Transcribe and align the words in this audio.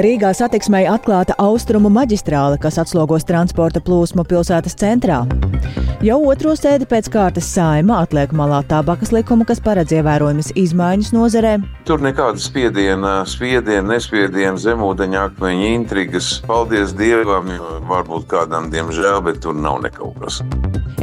Rīgā 0.00 0.30
satiksmei 0.32 0.86
atklāta 0.88 1.34
austrumu 1.36 1.90
maģistrāle, 1.92 2.56
kas 2.56 2.78
atslogos 2.80 3.26
transporta 3.28 3.82
plūsmu 3.84 4.24
pilsētas 4.24 4.78
centrā. 4.80 5.18
Jau 6.02 6.16
otro 6.26 6.50
sēdi 6.58 6.82
pēc 6.90 7.06
kārtas 7.14 7.46
saima 7.54 8.00
atliek 8.02 8.32
malā 8.34 8.56
tabakas 8.66 9.12
likumu, 9.14 9.44
kas 9.46 9.60
paredz 9.62 9.92
ievērojamas 9.94 10.48
izmaiņas 10.58 11.12
nozarē. 11.14 11.52
Tur 11.86 12.02
nekāda 12.02 12.42
spiediena, 12.42 13.12
spiediena, 13.30 13.84
nespiediena, 13.92 14.58
zemūdeņa 14.58 15.20
akmeņa, 15.28 15.68
intrigas. 15.76 16.32
Paldies 16.48 16.96
Dievam, 16.98 17.52
varbūt 17.86 18.26
kādam, 18.34 18.66
diemžēl, 18.74 19.20
bet 19.28 19.38
tur 19.46 19.54
nav 19.54 19.78
nekaut 19.86 20.18
kas. 20.24 20.40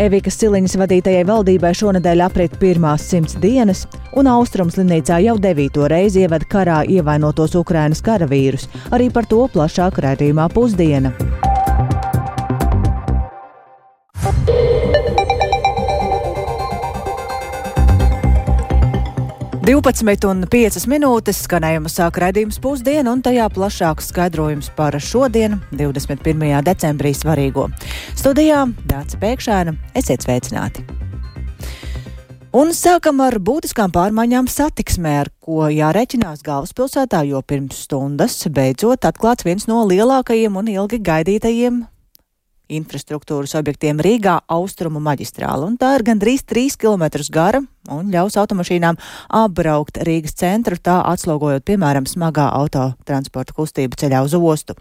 Evikas 0.04 0.36
Ciliņas 0.42 0.76
vadītajai 0.84 1.24
valdībai 1.32 1.72
šonadēļ 1.80 2.26
aprit 2.28 2.60
pirmās 2.60 3.08
simts 3.08 3.40
dienas, 3.40 3.86
un 4.20 4.28
Austrums 4.28 4.76
slimnīcā 4.76 5.22
jau 5.24 5.38
devīto 5.40 5.88
reizi 5.88 6.26
ieved 6.26 6.44
karā 6.52 6.82
ievainotos 6.84 7.56
Ukrainas 7.56 8.04
karavīrus. 8.04 8.68
Arī 8.92 9.08
par 9.16 9.32
to 9.32 9.46
plašāk 9.56 10.04
raidījumā 10.04 10.52
pusdiena. 10.52 11.16
12,5 19.70 20.88
minūtes 20.90 21.44
skanējuma 21.46 21.92
sāk 21.94 22.16
raidījums 22.24 22.56
pusdiena, 22.58 23.12
un 23.12 23.20
tajā 23.22 23.44
plašāks 23.54 24.08
skaidrojums 24.10 24.72
par 24.74 24.96
šodien, 24.98 25.60
21. 25.78 26.64
decembrī 26.66 27.12
svarīgo. 27.14 27.68
Studijā 28.18 28.64
Dāca 28.90 29.20
Pēkšēna, 29.22 29.76
esiet 30.02 30.26
sveicināti! 30.26 30.88
Un 32.50 32.74
sākam 32.74 33.22
ar 33.22 33.38
būtiskām 33.38 33.94
pārmaiņām 33.94 34.50
satiksmē, 34.50 35.14
ar 35.28 35.30
ko 35.38 35.70
jārēķinās 35.70 36.42
galvaspilsētā, 36.50 37.22
jo 37.30 37.44
pirms 37.46 37.86
stundas 37.86 38.42
beidzot 38.50 39.06
atklāts 39.06 39.46
viens 39.46 39.70
no 39.70 39.84
lielākajiem 39.86 40.58
un 40.58 40.74
ilgi 40.80 40.98
gaidītajiem 40.98 41.84
infrastruktūras 42.70 43.56
objektiem 43.60 44.00
Rīgā 44.04 44.40
austrumu 44.52 45.02
maģistrāla, 45.04 45.68
un 45.68 45.78
tā 45.80 45.96
ir 45.98 46.06
gandrīz 46.08 46.46
3 46.48 46.78
km 46.80 47.06
gara 47.34 47.62
un 47.90 48.12
ļaus 48.14 48.38
automašīnām 48.40 49.00
apbraukt 49.42 50.00
Rīgas 50.06 50.38
centru, 50.40 50.78
tā 50.78 51.00
atslogojot, 51.10 51.66
piemēram, 51.66 52.08
smagā 52.10 52.50
autotransporta 52.62 53.56
kustību 53.58 54.00
ceļā 54.00 54.24
uz 54.26 54.38
ostu. 54.38 54.78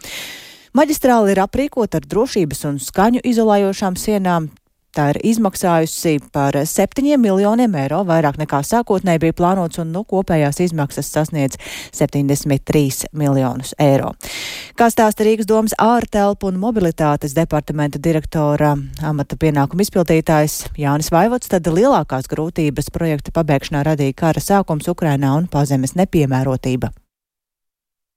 Maģistrāla 0.76 1.32
ir 1.32 1.40
aprīkota 1.42 1.98
ar 1.98 2.06
drošības 2.06 2.64
un 2.68 2.80
skaņu 2.82 3.24
izolējošām 3.26 3.96
sienām, 3.98 4.50
Tā 4.96 5.10
ir 5.12 5.18
izmaksājusi 5.28 6.16
par 6.32 6.56
7 6.66 7.18
miljoniem 7.20 7.74
eiro, 7.76 8.00
vairāk 8.08 8.38
nekā 8.40 8.62
sākotnēji 8.64 9.20
bija 9.26 9.36
plānots, 9.36 9.78
un 9.82 9.92
nu, 9.92 10.04
kopējās 10.08 10.62
izmaksas 10.64 11.10
sasniedz 11.12 11.58
73 11.94 13.10
miljonus 13.12 13.74
eiro. 13.78 14.14
Kā 14.78 14.88
stāsta 14.92 15.26
Rīgas 15.26 15.48
domas 15.50 15.76
ārtelpu 15.78 16.48
un 16.48 16.60
mobilitātes 16.62 17.36
departamenta 17.36 18.00
direktora 18.02 18.74
amata 19.04 19.36
pienākumu 19.36 19.84
izpildītājs 19.84 20.60
Jānis 20.80 21.12
Vaivots, 21.14 21.50
tad 21.52 21.68
lielākās 21.68 22.30
grūtības 22.32 22.88
projekta 22.94 23.34
pabeigšanā 23.36 23.84
radīja 23.92 24.16
kara 24.24 24.42
sākums 24.42 24.88
Ukrainā 24.88 25.36
un 25.36 25.50
pazemes 25.52 25.94
nepiemērotība. 26.00 26.94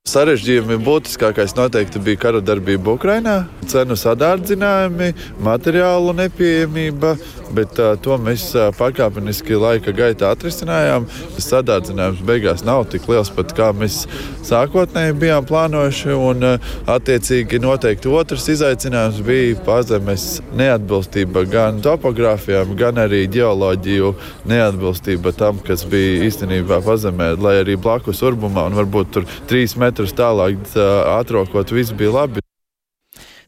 Sarežģījumi 0.09 0.80
būtiskākais 0.81 1.52
noteikti 1.53 1.99
bija 2.02 2.17
kara 2.23 2.39
darbība 2.41 2.95
Ukrajinā, 2.95 3.35
cenu 3.69 3.94
sadārdzinājumi, 3.94 5.11
materiālu 5.45 6.16
nepieejamība, 6.17 7.11
bet 7.53 7.77
uh, 7.77 7.91
to 8.02 8.17
mēs 8.17 8.47
uh, 8.57 8.72
pakāpeniski 8.73 9.59
laika 9.61 9.94
gaitā 9.94 10.31
atrisinājām. 10.33 11.05
Sadārdzinājums 11.38 12.23
beigās 12.25 12.63
nav 12.66 12.88
tik 12.89 13.05
liels, 13.11 13.29
pat 13.35 13.53
kā 13.53 13.67
mēs 13.77 14.07
sākotnēji 14.47 15.19
bijām 15.22 15.45
plānojuši. 15.45 16.17
Un, 16.17 16.47
uh, 16.49 16.73
attiecīgi, 16.89 17.61
noteikti 17.61 18.09
otrs 18.09 18.49
izaicinājums 18.55 19.22
bija 19.27 19.61
pazemes 19.69 20.25
neatbilstība 20.57 21.45
gan 21.53 21.77
topogrāfijām, 21.85 22.73
gan 22.79 23.03
arī 23.06 23.28
ģeoloģiju 23.38 24.16
neatbilstība 24.50 25.38
tam, 25.38 25.61
kas 25.61 25.85
bija 25.94 26.25
īstenībā 26.25 26.81
pazemē, 26.90 27.35
lai 27.38 27.59
arī 27.61 27.78
blakus 27.78 28.25
urbumā 28.25 28.66
un 28.72 28.81
varbūt 28.81 29.16
tur 29.19 29.29
trīs 29.45 29.78
metri 29.78 29.91
metrus 29.91 30.16
tālāk 30.16 30.72
atrokot, 31.19 31.75
viss 31.75 31.91
bija 31.91 32.16
labi. 32.16 32.44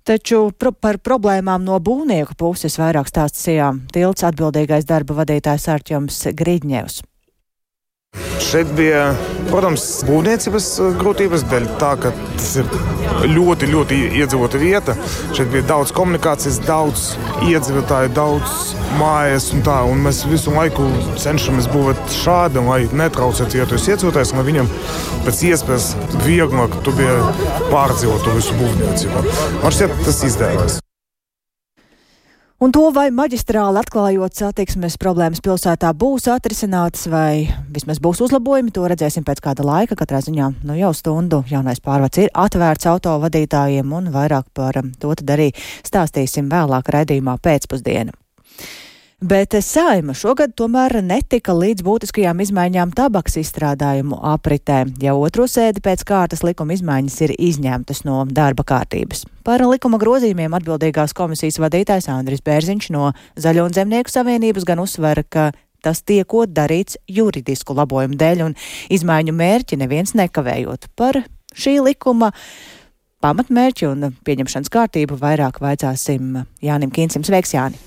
Taču 0.04 0.50
pro 0.60 0.74
par 0.76 1.00
problēmām 1.00 1.64
no 1.64 1.78
būvnieku 1.80 2.36
puses 2.36 2.76
vairāk 2.76 3.08
stāstījām 3.08 3.86
tilts 3.96 4.28
atbildīgais 4.28 4.84
darba 4.84 5.16
vadītājs 5.22 5.70
Arķoms 5.72 6.18
Grīdņevs. 6.36 7.00
Šeit 8.44 8.70
bija, 8.78 9.14
protams, 9.50 9.86
būvniecības 10.08 10.68
uh, 10.82 10.92
grūtības 11.00 11.46
dēļ, 11.52 11.68
tā 11.82 11.94
ka 12.02 12.12
tas 12.36 12.50
ir 12.60 12.68
ļoti, 13.32 13.70
ļoti 13.72 14.00
iedzīvota 14.20 14.62
vieta. 14.62 14.96
Šeit 15.36 15.52
bija 15.54 15.66
daudz 15.72 15.94
komunikācijas, 15.96 16.60
daudz 16.68 17.14
iedzīvotāju, 17.48 18.12
daudz 18.18 18.76
mājas 19.00 19.50
un 19.56 19.64
tā. 19.66 19.80
Un 19.90 20.04
mēs 20.06 20.24
visu 20.30 20.54
laiku 20.54 20.86
cenšamies 21.24 21.72
būvēt 21.74 22.16
šādi, 22.20 22.64
lai 22.68 22.84
netraucētu 22.92 23.62
vietējos 23.62 23.90
iedzīvotājus, 23.96 24.36
lai 24.38 24.48
viņiem 24.52 24.72
pēc 25.26 25.44
iespējas 25.54 25.92
vieglāk 26.28 26.80
pārdzīvot 27.72 28.26
to 28.28 28.40
visu 28.40 28.58
būvniecību. 28.60 29.28
Man 29.64 29.78
šķiet, 29.80 30.02
tas 30.06 30.26
izdevās. 30.30 30.84
Un 32.64 32.72
to, 32.72 32.86
vai 32.96 33.10
maģistrāli 33.12 33.82
atklājot 33.82 34.38
satiksmes 34.40 34.94
problēmas 35.02 35.42
pilsētā 35.44 35.90
būs 36.00 36.30
atrisinātas 36.32 37.10
vai 37.12 37.50
vismaz 37.76 38.00
būs 38.00 38.22
uzlabojumi, 38.24 38.72
to 38.72 38.86
redzēsim 38.88 39.26
pēc 39.28 39.42
kāda 39.44 39.66
laika. 39.68 39.98
Katrā 40.00 40.22
ziņā 40.24 40.48
nu 40.64 40.80
jau 40.80 40.94
stundu 40.96 41.42
jaunais 41.52 41.84
pārvads 41.84 42.24
ir 42.24 42.32
atvērts 42.32 42.88
auto 42.88 43.18
vadītājiem 43.26 43.92
un 44.00 44.08
vairāk 44.16 44.48
par 44.56 44.80
to 44.80 45.12
tad 45.20 45.36
arī 45.36 45.52
stāstīsim 45.84 46.48
vēlāk 46.48 46.96
raidījumā 46.96 47.36
pēcpusdienu. 47.44 48.16
Bet 49.24 49.56
saima 49.64 50.12
šogad 50.12 50.52
tomēr 50.60 50.98
netika 51.00 51.54
līdz 51.56 51.86
būtiskajām 51.86 52.42
izmaiņām 52.44 52.90
tabaks 52.92 53.38
izstrādājumu 53.40 54.18
apritē. 54.34 54.82
Jau 55.00 55.14
otro 55.24 55.46
sēdi 55.48 55.80
pēc 55.86 56.02
kārtas 56.10 56.42
likuma 56.44 56.76
izmaiņas 56.76 57.16
ir 57.24 57.32
izņemtas 57.38 58.02
no 58.04 58.18
darba 58.28 58.66
kārtības. 58.68 59.22
Par 59.48 59.64
likuma 59.64 59.96
grozījumiem 60.02 60.58
atbildīgās 60.58 61.16
komisijas 61.16 61.62
vadītājs 61.64 62.10
Andris 62.12 62.44
Bērziņš 62.44 62.90
no 62.92 63.14
Zaļo 63.40 63.70
un 63.70 63.78
Zemnieku 63.78 64.12
savienības 64.12 64.68
gan 64.68 64.84
uzsver, 64.84 65.24
ka 65.24 65.54
tas 65.80 66.04
tiekot 66.04 66.52
darīts 66.52 67.00
juridisku 67.08 67.78
labojumu 67.80 68.20
dēļ 68.20 68.44
un 68.50 68.58
izmaiņu 68.92 69.38
mērķi 69.40 69.80
neviens 69.80 70.18
nekavējot. 70.20 70.90
Par 71.00 71.22
šī 71.56 71.78
likuma 71.88 72.34
pamatmērķi 73.24 73.88
un 73.88 74.12
pieņemšanas 74.28 74.76
kārtību 74.76 75.22
vairāk 75.24 75.64
vaicāsim 75.64 76.42
Jānim 76.60 76.92
Kīnsim. 76.92 77.24
Sveiks, 77.24 77.56
Jāni! 77.56 77.80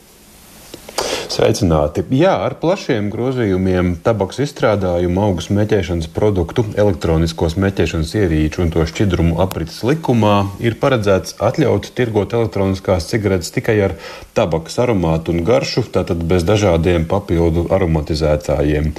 Sveicināti! 1.26 2.04
Jā, 2.14 2.32
ar 2.46 2.54
plašiem 2.60 3.08
grozījumiem 3.10 3.96
tabaks 4.04 4.38
izstrādājumu, 4.44 5.18
augus 5.26 5.48
meķēšanas 5.54 6.08
produktu, 6.14 6.62
elektronisko 6.78 7.48
meķēšanas 7.62 8.12
ierīču 8.20 8.62
un 8.64 8.70
to 8.74 8.84
šķidrumu 8.86 9.40
aprites 9.42 9.80
likumā 9.86 10.34
ir 10.62 10.78
paredzēts 10.80 11.36
atļaut 11.42 11.90
tirgot 11.98 12.36
elektroniskās 12.36 13.08
cigaretes 13.10 13.50
tikai 13.54 13.76
ar 13.88 13.96
tabakas 14.38 14.78
aromātu 14.82 15.34
un 15.34 15.42
garšu, 15.46 15.86
tātad 15.94 16.22
bez 16.30 16.46
dažādiem 16.46 17.08
papildu 17.10 17.66
aromatizētājiem. 17.74 18.92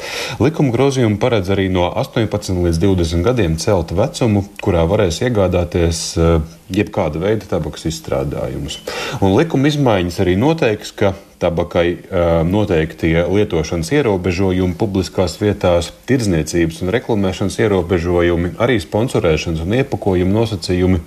Likuma 0.44 0.76
grozījumi 0.76 1.20
paredz 1.22 1.54
arī 1.56 1.70
no 1.72 1.88
18 1.92 2.64
līdz 2.68 2.82
20 2.84 3.28
gadiem 3.28 3.56
celt 3.62 3.96
vecumu, 3.96 4.44
kurā 4.64 4.84
varēs 4.90 5.22
iegādāties 5.24 6.04
uh, 6.20 6.42
jebkāda 6.74 7.22
veida 7.24 7.48
tabakas 7.48 7.88
izstrādājumus. 7.92 8.82
Un 9.22 9.38
likuma 9.38 9.72
izmaiņas 9.72 10.20
arī 10.26 10.36
noteiks, 10.40 10.92
ka 10.98 11.14
tabakai 11.40 11.98
noteiktie 12.48 13.24
lietošanas 13.24 13.92
ierobežojumi 13.96 14.78
publiskās 14.80 15.38
vietās, 15.42 15.92
tirdzniecības 16.10 16.82
un 16.84 16.94
reklamēšanas 16.96 17.60
ierobežojumi, 17.64 18.56
arī 18.64 18.80
sponsorēšanas 18.84 19.66
un 19.66 19.78
iepakojuma 19.82 20.40
nosacījumi 20.40 21.04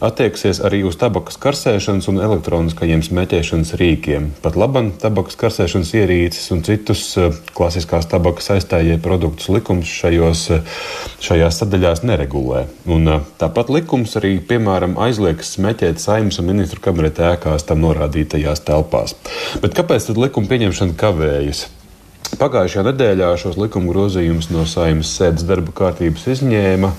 attieksies 0.00 0.60
arī 0.64 0.82
uz 0.86 0.96
tabakas 1.00 1.38
karsēšanas 1.40 2.08
un 2.10 2.20
elektroniskajiem 2.20 3.02
smēķēšanas 3.04 3.72
rīkiem. 3.80 4.28
Pat 4.44 4.56
labam 4.58 4.90
tabakas 5.00 5.38
karsēšanas 5.40 5.92
ierīces 5.96 6.50
un 6.54 6.62
citus 6.66 7.04
klasiskās 7.56 8.08
tabakas 8.10 8.50
aizstājēju 8.56 9.00
produktus 9.04 9.48
likums 9.52 9.90
šajos, 9.90 10.44
šajās 11.24 11.60
sadaļās 11.62 12.04
neregulē. 12.06 12.66
Un, 12.92 13.08
tāpat 13.40 13.72
likums 13.72 14.16
arī, 14.20 14.36
piemēram, 14.44 14.98
aizliegs 15.06 15.54
smēķēt 15.56 16.02
saimnes 16.02 16.40
un 16.42 16.50
ministru 16.50 16.82
kabineta 16.84 17.32
ēkās 17.32 17.66
tam 17.68 17.82
norādītajās 17.84 18.64
telpās. 18.68 19.16
Bet 19.64 19.76
kāpēc 19.78 20.10
tad 20.10 20.20
likuma 20.46 20.54
pieņemšana 20.54 20.94
kavējas? 20.94 21.66
Pagājušajā 22.38 22.84
nedēļā 22.86 23.32
šos 23.40 23.56
likuma 23.58 23.90
grozījumus 23.90 24.50
no 24.54 24.62
saimnes 24.66 25.10
sēdes 25.16 25.46
darba 25.46 25.72
kārtības 25.74 26.26
izņēma 26.36 26.92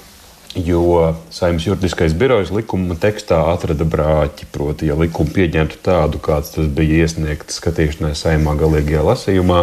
jo 0.55 1.13
saimnes 1.29 1.65
juridiskais 1.67 2.15
birojs 2.17 2.51
likuma 2.53 2.95
tekstā 2.99 3.39
atrada 3.51 3.85
brāķi. 3.85 4.47
Proti, 4.53 4.89
ja 4.89 4.97
likumu 4.97 5.33
pieņemtu 5.35 5.81
tādu, 5.85 6.21
kāds 6.23 6.55
tas 6.55 6.69
bija 6.71 7.05
iesniegts 7.05 7.59
skatīšanai 7.61 8.13
saimā 8.17 8.55
galīgajā 8.59 9.05
lasījumā, 9.05 9.61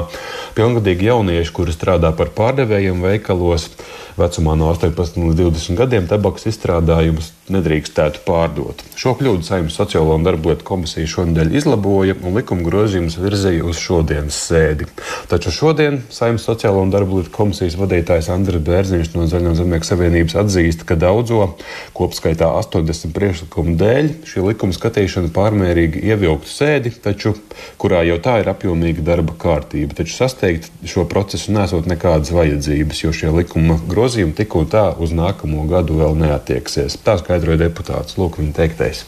pilngadīgi 0.59 1.11
jaunieši, 1.11 1.55
kuri 1.57 1.75
strādā 1.75 2.13
par 2.17 2.33
pārdevējiem 2.37 3.03
veikalos, 3.05 3.71
vecumā 4.19 4.55
no 4.59 4.71
18 4.71 5.19
līdz 5.19 5.41
20 5.41 5.79
gadiem 5.79 6.07
tabakas 6.11 6.47
izstrādājumus 6.51 7.33
nedrīkstētu 7.53 8.23
pārdot. 8.25 8.81
Šo 8.97 9.13
kļūdu 9.19 9.45
Saimnes 9.45 9.75
Sociālo 9.77 10.15
un 10.17 10.25
darbu 10.25 10.53
lietu 10.53 10.67
komisija 10.69 11.09
šonadēļ 11.11 11.53
izlaboja 11.59 12.17
un 12.23 12.39
likuma 12.39 12.65
grozījumus 12.65 13.19
virzīja 13.21 13.65
uz 13.69 13.81
šodienas 13.83 14.39
sēdi. 14.49 14.87
Taču 15.31 15.53
šodien 15.55 16.01
Saimnes 16.15 16.47
Sociālo 16.47 16.85
un 16.85 16.93
darbu 16.95 17.21
lietu 17.21 17.35
komisijas 17.35 17.77
vadītājs 17.81 18.31
Andris 18.33 18.63
Bērziņš 18.65 19.13
no 19.17 19.27
Zaļo 19.31 19.55
zemnieku 19.59 19.89
savienības 19.89 20.39
atzīst, 20.45 20.74
ka 20.83 20.97
daudzo 20.99 21.53
kopskaitā 21.95 22.49
80 22.59 23.15
priekšlikumu 23.15 23.77
dēļ 23.79 24.11
šī 24.27 24.43
likuma 24.49 24.75
skatīšana 24.75 25.31
pārmērīgi 25.37 26.03
ievilktu 26.11 26.51
sēdi, 26.51 26.91
taču 27.05 27.37
kurā 27.79 28.03
jau 28.09 28.19
tā 28.25 28.41
ir 28.43 28.51
apjomīga 28.51 29.05
darba 29.07 29.37
kārtība. 29.39 29.95
Taču 30.01 30.17
sasteigt 30.19 30.67
šo 30.91 31.07
procesu 31.07 31.55
nesot 31.55 31.87
nekādas 31.87 32.35
vajadzības, 32.35 33.05
jo 33.05 33.15
šie 33.15 33.31
likuma 33.37 33.79
grozījumi 33.87 34.35
tik 34.35 34.59
un 34.59 34.67
tā 34.75 34.89
uz 34.99 35.15
nākamo 35.15 35.69
gadu 35.71 36.03
vēl 36.03 36.19
neatieksies. 36.25 36.99
Tā 37.07 37.21
skaidroja 37.23 37.63
deputāts. 37.69 38.19
Lūk, 38.19 38.43
viņa 38.43 38.59
teiktais. 38.59 39.07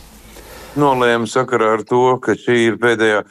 Nolēma 0.79 1.27
sakarā 1.27 1.75
ar 1.79 1.87
to, 1.89 2.19
ka 2.23 2.37
šī 2.39 2.63
ir 2.71 2.81
pēdējā 2.81 3.23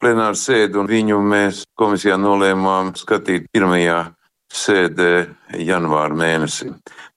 plenāra 0.00 0.36
sēde, 0.36 0.78
un 0.80 0.88
viņu 0.88 1.20
mēs 1.24 1.64
komisijā 1.78 2.16
nolēmām 2.20 2.94
skatīt 2.98 3.50
pirmajā 3.52 4.00
sēdē 4.56 5.10
janvāra 5.62 6.16
mēnesī. 6.16 6.70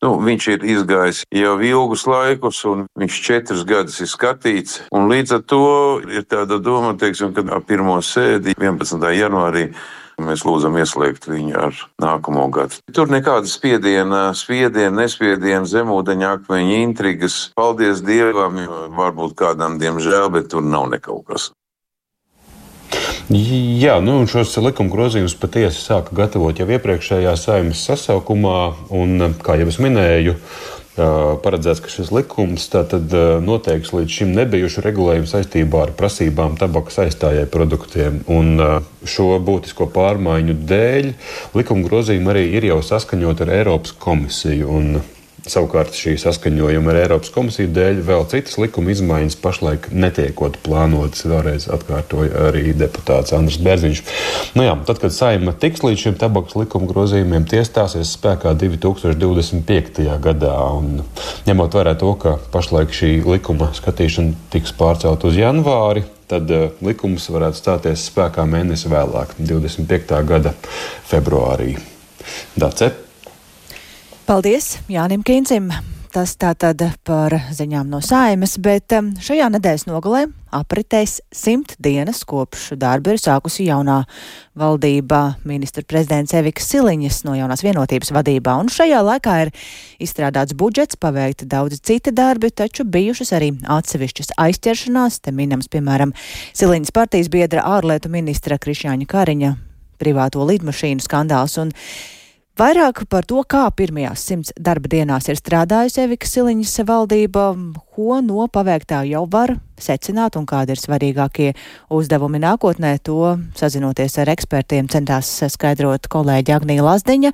Nu, 0.03 0.13
viņš 0.23 0.49
ir 0.53 0.65
izgājis 0.75 1.23
jau 1.35 1.55
ilgus 1.65 2.05
laikus, 2.07 2.63
un 2.69 2.85
viņš 2.99 3.21
četrus 3.25 3.63
gadus 3.67 3.99
ir 4.03 4.11
skatīts. 4.11 4.83
Līdz 4.91 5.39
ar 5.39 5.47
to 5.47 5.63
ir 6.07 6.27
tāda 6.29 6.59
doma, 6.63 6.95
teiksim, 6.99 7.33
ka 7.35 7.63
pirmo 7.67 7.99
sēdi 8.05 8.55
11. 8.59 9.09
janvārī 9.19 9.69
Mēs 10.19 10.43
lūdzam 10.43 10.75
ieslēgt 10.79 11.29
viņu 11.29 11.55
ar 11.55 11.77
nākamo 12.03 12.47
gadu. 12.51 12.81
Tur 12.95 13.11
nekāda 13.11 13.47
spiediena, 13.47 14.21
spiediena, 14.35 14.91
nespiediena, 15.03 15.63
zemūdeņa 15.69 16.33
akmeņa, 16.35 16.79
intrigas. 16.83 17.37
Paldies 17.55 18.03
Dievam, 18.05 18.59
varbūt 18.97 19.37
kādam, 19.39 19.79
diemžēl, 19.81 20.27
bet 20.35 20.51
tur 20.51 20.65
nav 20.65 20.89
nekaut 20.91 21.23
kas. 21.29 21.49
Jā, 23.29 23.99
nu, 24.01 24.23
šos 24.25 24.55
likuma 24.57 24.89
grozījumus 24.89 25.35
patiesi 25.37 25.83
sāka 25.83 26.15
gatavot 26.17 26.57
jau 26.57 26.65
iepriekšējā 26.65 27.35
saimnes 27.37 27.83
sasaukumā, 27.85 28.57
un, 28.89 29.35
kā 29.45 29.53
jau 29.59 29.67
es 29.69 29.77
minēju, 29.77 30.33
paredzēts, 31.43 31.83
ka 31.85 31.91
šis 31.93 32.09
likums 32.09 32.65
tātad 32.73 33.13
noteiks 33.45 33.93
līdz 33.93 34.15
šim 34.15 34.33
nebijušu 34.33 34.81
regulējumu 34.81 35.29
saistībā 35.29 35.83
ar 35.85 35.93
prasībām 35.99 36.57
tabakas 36.57 36.97
aizstājai 37.05 37.45
produktiem. 37.53 38.23
Un 38.33 38.57
šo 39.05 39.37
būtisko 39.45 39.91
pārmaiņu 39.93 40.57
dēļ 40.73 41.13
likuma 41.59 41.85
grozījumi 41.85 42.33
arī 42.33 42.47
ir 42.57 42.69
jau 42.71 42.81
saskaņot 42.89 43.45
ar 43.45 43.53
Eiropas 43.59 43.93
komisiju. 43.93 44.73
Un 44.73 45.18
Savukārt 45.47 45.95
šī 45.95 46.15
saskaņojuma 46.19 46.91
ar 46.91 46.97
Eiropas 47.03 47.31
komisiju 47.31 47.69
dēļ 47.71 48.01
vēl 48.07 48.25
citas 48.31 48.57
likuma 48.59 48.91
izmaiņas 48.91 49.37
pašlaik 49.39 49.87
netiekot 49.95 50.57
plānotas. 50.65 51.23
Vēlreiz 51.29 51.67
atkārtoja 51.71 52.49
arī 52.49 52.73
deputāts 52.77 53.33
Andris 53.37 53.59
Bērziņš. 53.63 54.01
Nu 54.59 54.65
jā, 54.65 54.75
tad, 54.89 54.99
kad 54.99 55.15
saima 55.15 55.55
tiks 55.55 55.83
līdz 55.85 56.03
šiem 56.03 56.19
tabakas 56.19 56.57
likuma 56.59 56.89
grozījumiem, 56.91 57.47
tie 57.49 57.63
stāsies 57.67 58.11
spēkā 58.17 58.53
2025. 58.59 60.03
gadā. 60.27 60.55
Un, 60.75 61.03
ņemot 61.47 61.79
vērā 61.79 61.95
to, 61.99 62.13
ka 62.19 62.35
pašlaik 62.53 62.95
šī 62.95 63.15
likuma 63.23 63.71
skatīšana 63.77 64.49
tiks 64.53 64.75
pārcelt 64.75 65.23
uz 65.29 65.39
janvāri, 65.39 66.03
tad 66.29 66.51
uh, 66.53 66.71
likums 66.85 67.29
varētu 67.31 67.63
stāties 67.63 68.09
spēkā 68.11 68.43
mēnesi 68.49 68.91
vēlāk, 68.91 69.37
25. 69.39 70.17
gada 70.29 70.57
februārī. 71.09 71.77
Dace. 72.59 73.08
Paldies 74.29 74.75
Jānim 74.85 75.23
Kīncim! 75.25 75.71
Tas 76.13 76.35
tātad 76.37 76.83
par 77.01 77.33
ziņām 77.49 77.87
no 77.89 77.97
saimes, 78.05 78.59
bet 78.61 78.93
um, 78.93 79.07
šajā 79.17 79.47
nedēļas 79.55 79.87
nogalē 79.87 80.19
apritēs 80.53 81.15
simt 81.33 81.73
dienas 81.81 82.19
kopš 82.29 82.67
darbu 82.77 83.15
ir 83.15 83.17
sākusi 83.17 83.65
jaunā 83.65 83.95
valdībā 84.53 85.21
ministra 85.49 85.81
prezidents 85.81 86.35
Eviks 86.37 86.69
Siliņas 86.69 87.23
no 87.25 87.33
jaunās 87.39 87.65
vienotības 87.65 88.13
vadībā, 88.19 88.53
un 88.61 88.69
šajā 88.69 88.99
laikā 89.07 89.39
ir 89.47 89.51
izstrādāts 90.05 90.53
budžets, 90.53 90.99
paveikti 91.01 91.49
daudz 91.49 91.81
citi 91.81 92.13
darbi, 92.13 92.53
taču 92.53 92.85
bijušas 92.85 93.33
arī 93.39 93.55
atsevišķas 93.79 94.35
aizķeršanās, 94.45 95.23
te 95.25 95.33
minams, 95.33 95.71
piemēram, 95.73 96.13
Siliņas 96.53 96.93
partijas 96.93 97.33
biedra 97.33 97.65
ārlietu 97.65 98.13
ministra 98.13 98.61
Krišāņa 98.61 99.09
Kariņa 99.09 99.51
privāto 99.97 100.45
lidmašīnu 100.45 101.01
skandāls, 101.01 101.57
un 101.65 101.73
Vairāk 102.59 103.05
par 103.07 103.23
to, 103.23 103.39
kā 103.47 103.61
pirmajās 103.71 104.19
simts 104.27 104.49
darba 104.59 104.89
dienās 104.91 105.29
ir 105.31 105.37
strādājusi 105.39 106.01
Evika 106.03 106.27
Siliņas 106.27 106.73
valdība, 106.89 107.45
ko 107.95 108.17
no 108.19 108.49
paveiktā 108.51 108.99
jau 109.07 109.21
var 109.31 109.53
secināt 109.79 110.35
un 110.35 110.43
kādi 110.49 110.75
ir 110.75 110.81
svarīgākie 110.81 111.53
uzdevumi 111.95 112.41
nākotnē, 112.43 112.97
to 112.99 113.37
sazinoties 113.55 114.19
ar 114.19 114.33
ekspertiem 114.35 114.91
centās 114.91 115.31
skaidrot 115.55 116.11
kolēģi 116.11 116.57
Agnija 116.57 116.83
Lazdiņa. 116.83 117.31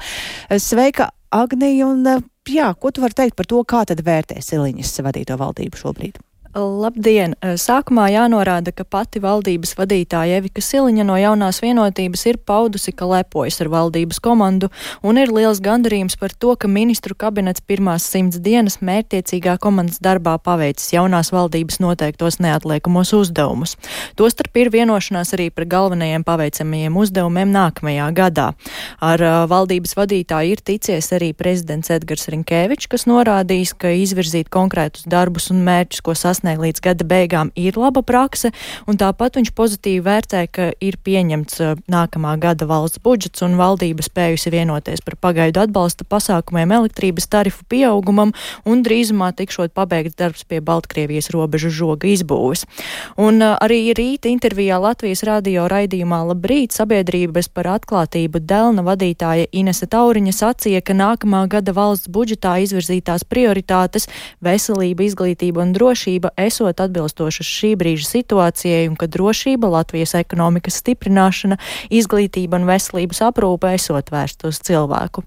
Sveika, 0.61 1.09
Agnija, 1.33 1.89
un 1.89 2.05
jā, 2.45 2.69
ko 2.77 2.93
tu 2.93 3.01
vari 3.01 3.17
teikt 3.23 3.39
par 3.41 3.49
to, 3.49 3.65
kā 3.65 3.81
tad 3.89 4.05
vērtē 4.05 4.37
Siliņas 4.45 4.93
vadīto 5.09 5.41
valdību 5.41 5.81
šobrīd? 5.81 6.21
Labdien! 6.55 7.33
Sākumā 7.59 8.05
jānorāda, 8.13 8.71
ka 8.71 8.85
pati 8.87 9.19
valdības 9.19 9.73
vadītāja 9.75 10.37
Evika 10.39 10.61
Siliņa 10.63 11.03
no 11.03 11.17
jaunās 11.19 11.57
vienotības 11.59 12.21
ir 12.29 12.37
paudusi, 12.47 12.93
ka 12.95 13.03
lepojas 13.09 13.59
ar 13.59 13.67
valdības 13.73 14.21
komandu 14.23 14.69
un 15.03 15.19
ir 15.19 15.33
liels 15.35 15.59
gandarījums 15.59 16.15
par 16.15 16.31
to, 16.31 16.53
ka 16.55 16.69
ministru 16.71 17.11
kabinets 17.11 17.59
pirmās 17.59 18.05
simts 18.07 18.39
dienas 18.39 18.79
mērtiecīgā 18.79 19.57
komandas 19.59 19.99
darbā 19.99 20.37
paveicis 20.39 20.93
jaunās 20.93 21.33
valdības 21.35 21.81
noteiktos 21.83 22.39
neatliekamos 22.39 23.11
uzdevumus. 23.19 23.75
Tostarp 24.15 24.55
ir 24.55 24.71
vienošanās 24.71 25.35
arī 25.35 25.49
par 25.51 25.67
galvenajiem 25.67 26.23
paveicamajiem 26.23 27.01
uzdevumiem 27.03 27.51
nākamajā 27.51 28.07
gadā. 28.15 28.47
Ar 29.03 29.25
valdības 29.51 29.97
vadītāju 29.99 30.55
ir 30.55 30.63
ticies 30.63 31.11
arī 31.19 31.33
prezidents 31.35 31.91
Edgars 31.91 32.31
Rinkēvičs, 32.31 32.87
kas 32.95 33.07
norādījis, 33.11 33.75
ka 33.75 33.91
izvirzīt 33.91 34.47
konkrētus 34.55 35.03
darbus 35.03 35.51
un 35.51 35.65
mērķus, 35.67 35.99
ko 35.99 36.15
sasniegt, 36.15 36.44
sasniegt 36.45 36.61
līdz 36.61 36.81
gada 36.81 37.05
beigām, 37.05 37.51
ir 37.55 37.77
laba 37.77 38.01
prakse, 38.01 38.51
un 38.87 38.97
tāpat 38.97 39.37
viņš 39.39 39.51
pozitīvi 39.55 40.03
vērtē, 40.05 40.47
ka 40.51 40.71
ir 40.81 40.97
pieņemts 41.01 41.61
uh, 41.61 41.75
nākamā 41.89 42.37
gada 42.39 42.65
valsts 42.65 43.01
budžets 43.01 43.41
un 43.41 43.57
valdība 43.57 44.03
spējusi 44.03 44.51
vienoties 44.51 45.01
par 45.01 45.15
pagaidu 45.17 45.63
atbalsta 45.63 46.05
pasākumiem 46.05 46.71
elektrības 46.71 47.27
tarifu 47.27 47.65
pieaugumam, 47.69 48.33
un 48.65 48.83
drīzumā 48.83 49.33
tikšot 49.35 49.73
pabeigts 49.73 50.15
darbs 50.15 50.43
pie 50.45 50.61
Baltkrievijas 50.61 51.31
robežu 51.33 51.69
žoga 51.69 52.07
izbūves. 52.07 52.65
Un 53.17 53.41
uh, 53.41 53.57
arī 53.61 53.93
rīta 53.95 54.29
intervijā 54.29 54.77
Latvijas 54.79 55.23
radio 55.25 55.67
raidījumā 55.71 56.21
Labrīt 56.29 56.75
sabiedrības 56.75 57.49
par 57.49 57.71
atklātību 57.79 58.43
Delna 58.45 58.85
vadītāja 58.85 59.49
Inese 59.51 59.87
Tauriņa 59.89 60.35
sacīja, 60.35 60.83
ka 60.85 60.93
nākamā 60.93 61.45
gada 61.49 61.73
valsts 61.73 62.11
budžetā 62.11 62.57
izvirzītās 62.65 63.25
prioritātes- 63.25 64.07
veselība, 64.45 65.05
izglītība 65.09 65.63
un 65.63 65.73
drošība 65.73 66.34
esot 66.37 66.81
atbilstošas 66.81 67.47
šī 67.47 67.75
brīža 67.79 68.07
situācijai 68.09 68.87
un 68.89 68.97
ka 68.99 69.09
drošība, 69.11 69.71
Latvijas 69.77 70.15
ekonomikas 70.19 70.81
stiprināšana, 70.81 71.59
izglītība 71.93 72.61
un 72.61 72.67
veselības 72.69 73.23
aprūpe 73.29 73.75
esot 73.75 74.11
vērst 74.13 74.47
uz 74.49 74.61
cilvēku. 74.65 75.25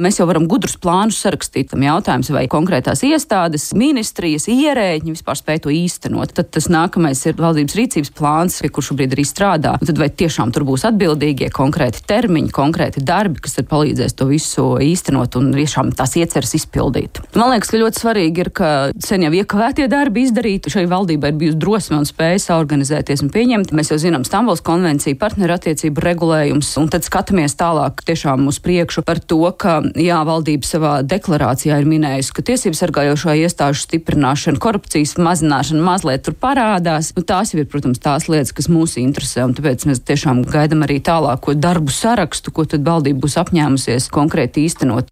Mēs 0.00 0.16
jau 0.16 0.24
varam 0.24 0.46
gudrus 0.48 0.78
plānus 0.80 1.18
sarakstīt. 1.20 1.74
Tam 1.74 1.82
jautājums, 1.84 2.30
vai 2.32 2.46
konkrētās 2.48 3.02
iestādes, 3.04 3.66
ministrijas, 3.76 4.46
ierēģi 4.48 5.12
vispār 5.12 5.36
spēj 5.36 5.58
to 5.66 5.72
īstenot. 5.74 6.32
Tad 6.38 6.48
tas 6.56 6.70
nākamais 6.72 7.20
ir 7.28 7.36
valdības 7.36 7.76
rīcības 7.76 8.12
plāns, 8.16 8.56
pie 8.64 8.70
kur 8.72 8.86
šobrīd 8.86 9.12
arī 9.12 9.26
strādā. 9.28 9.74
Un 9.76 9.90
tad 9.90 10.00
vai 10.00 10.08
tiešām 10.08 10.54
tur 10.56 10.64
būs 10.68 10.86
atbildīgie 10.88 11.50
konkrēti 11.52 12.00
termiņi, 12.08 12.48
konkrēti 12.56 13.02
darbi, 13.04 13.42
kas 13.44 13.60
palīdzēs 13.68 14.16
to 14.16 14.30
visu 14.30 14.64
īstenot 14.80 15.36
un 15.36 15.50
tiešām 15.52 15.92
tās 15.98 16.16
ieceras 16.16 16.56
izpildīt. 16.56 17.20
Man 17.36 17.52
liekas, 17.52 17.68
ka 17.68 17.82
ļoti 17.82 18.00
svarīgi 18.00 18.44
ir, 18.46 18.52
ka 18.56 18.70
sen 19.04 19.28
jau 19.28 19.34
iekavētie 19.36 19.90
darbi 19.92 20.24
izdarīti. 20.24 20.72
Šai 20.72 20.86
valdībai 20.88 21.34
ir 21.34 21.38
bijusi 21.44 21.60
drosme 21.60 22.00
un 22.00 22.08
spēja 22.08 22.40
saorganizēties 22.46 23.26
un 23.26 23.34
pieņemt. 23.36 23.76
Mēs 23.76 23.92
jau 23.92 24.00
zinām 24.00 24.24
Stambuls 24.24 24.64
konvenciju, 24.64 25.20
partnerattiecību 25.20 26.08
regulējums, 26.08 26.72
un 26.80 26.88
tad 26.88 27.04
skatāmies 27.04 27.58
tālāk 27.60 28.00
tiešām 28.08 28.48
uz 28.48 28.62
priekšu 28.64 29.04
par 29.04 29.20
to, 29.20 29.42
ka 29.60 29.82
jā, 29.98 30.18
valdība 30.26 30.66
savā 30.66 30.92
deklarācijā 31.06 31.78
ir 31.80 31.88
minējusi, 31.88 32.32
ka 32.36 32.44
tiesību 32.50 32.78
sargājošo 32.78 33.34
iestāžu 33.42 33.84
stiprināšana, 33.86 34.60
korupcijas 34.62 35.16
mazināšana 35.20 35.84
mazliet 35.84 36.26
tur 36.26 36.36
parādās. 36.38 37.12
Nu, 37.16 37.24
tās 37.26 37.54
jau 37.54 37.62
ir, 37.62 37.68
protams, 37.70 38.02
tās 38.02 38.28
lietas, 38.30 38.54
kas 38.56 38.70
mūs 38.72 38.98
interesē, 39.00 39.46
un 39.48 39.54
tāpēc 39.58 39.86
mēs 39.90 40.02
tiešām 40.06 40.44
gaidām 40.48 40.84
arī 40.86 41.00
tālāko 41.04 41.56
darbu 41.58 41.94
sarakstu, 41.94 42.54
ko 42.54 42.66
tad 42.68 42.86
valdība 42.86 43.24
būs 43.26 43.38
apņēmusies 43.42 44.10
konkrēti 44.14 44.66
īstenot. 44.68 45.10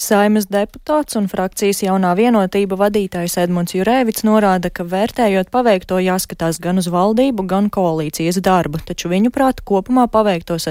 Saimas 0.00 0.46
deputāts 0.48 1.18
un 1.18 1.26
frakcijas 1.28 1.82
jaunā 1.84 2.14
vienotība 2.16 2.78
vadītājs 2.80 3.34
Edmunds 3.42 3.74
Jurēvits 3.76 4.24
norāda, 4.24 4.70
ka 4.72 4.86
vērtējot 4.88 5.50
paveikto 5.52 5.98
jāskatās 6.00 6.56
gan 6.64 6.80
uz 6.80 6.88
valdību, 6.88 7.44
gan 7.44 7.68
koalīcijas 7.68 8.40
darbu, 8.40 8.80
taču 8.88 9.12
viņuprāt 9.12 9.60
kopumā 9.60 10.06
paveiktos 10.08 10.70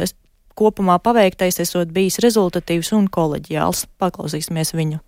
kopumā 0.59 0.99
paveiktais 1.03 1.61
esot 1.63 1.93
bijis 1.95 2.19
rezultatīvs 2.25 2.91
un 2.97 3.07
koleģiāls. 3.11 3.87
Paklausīsimies 4.01 4.75
viņu. 4.75 5.03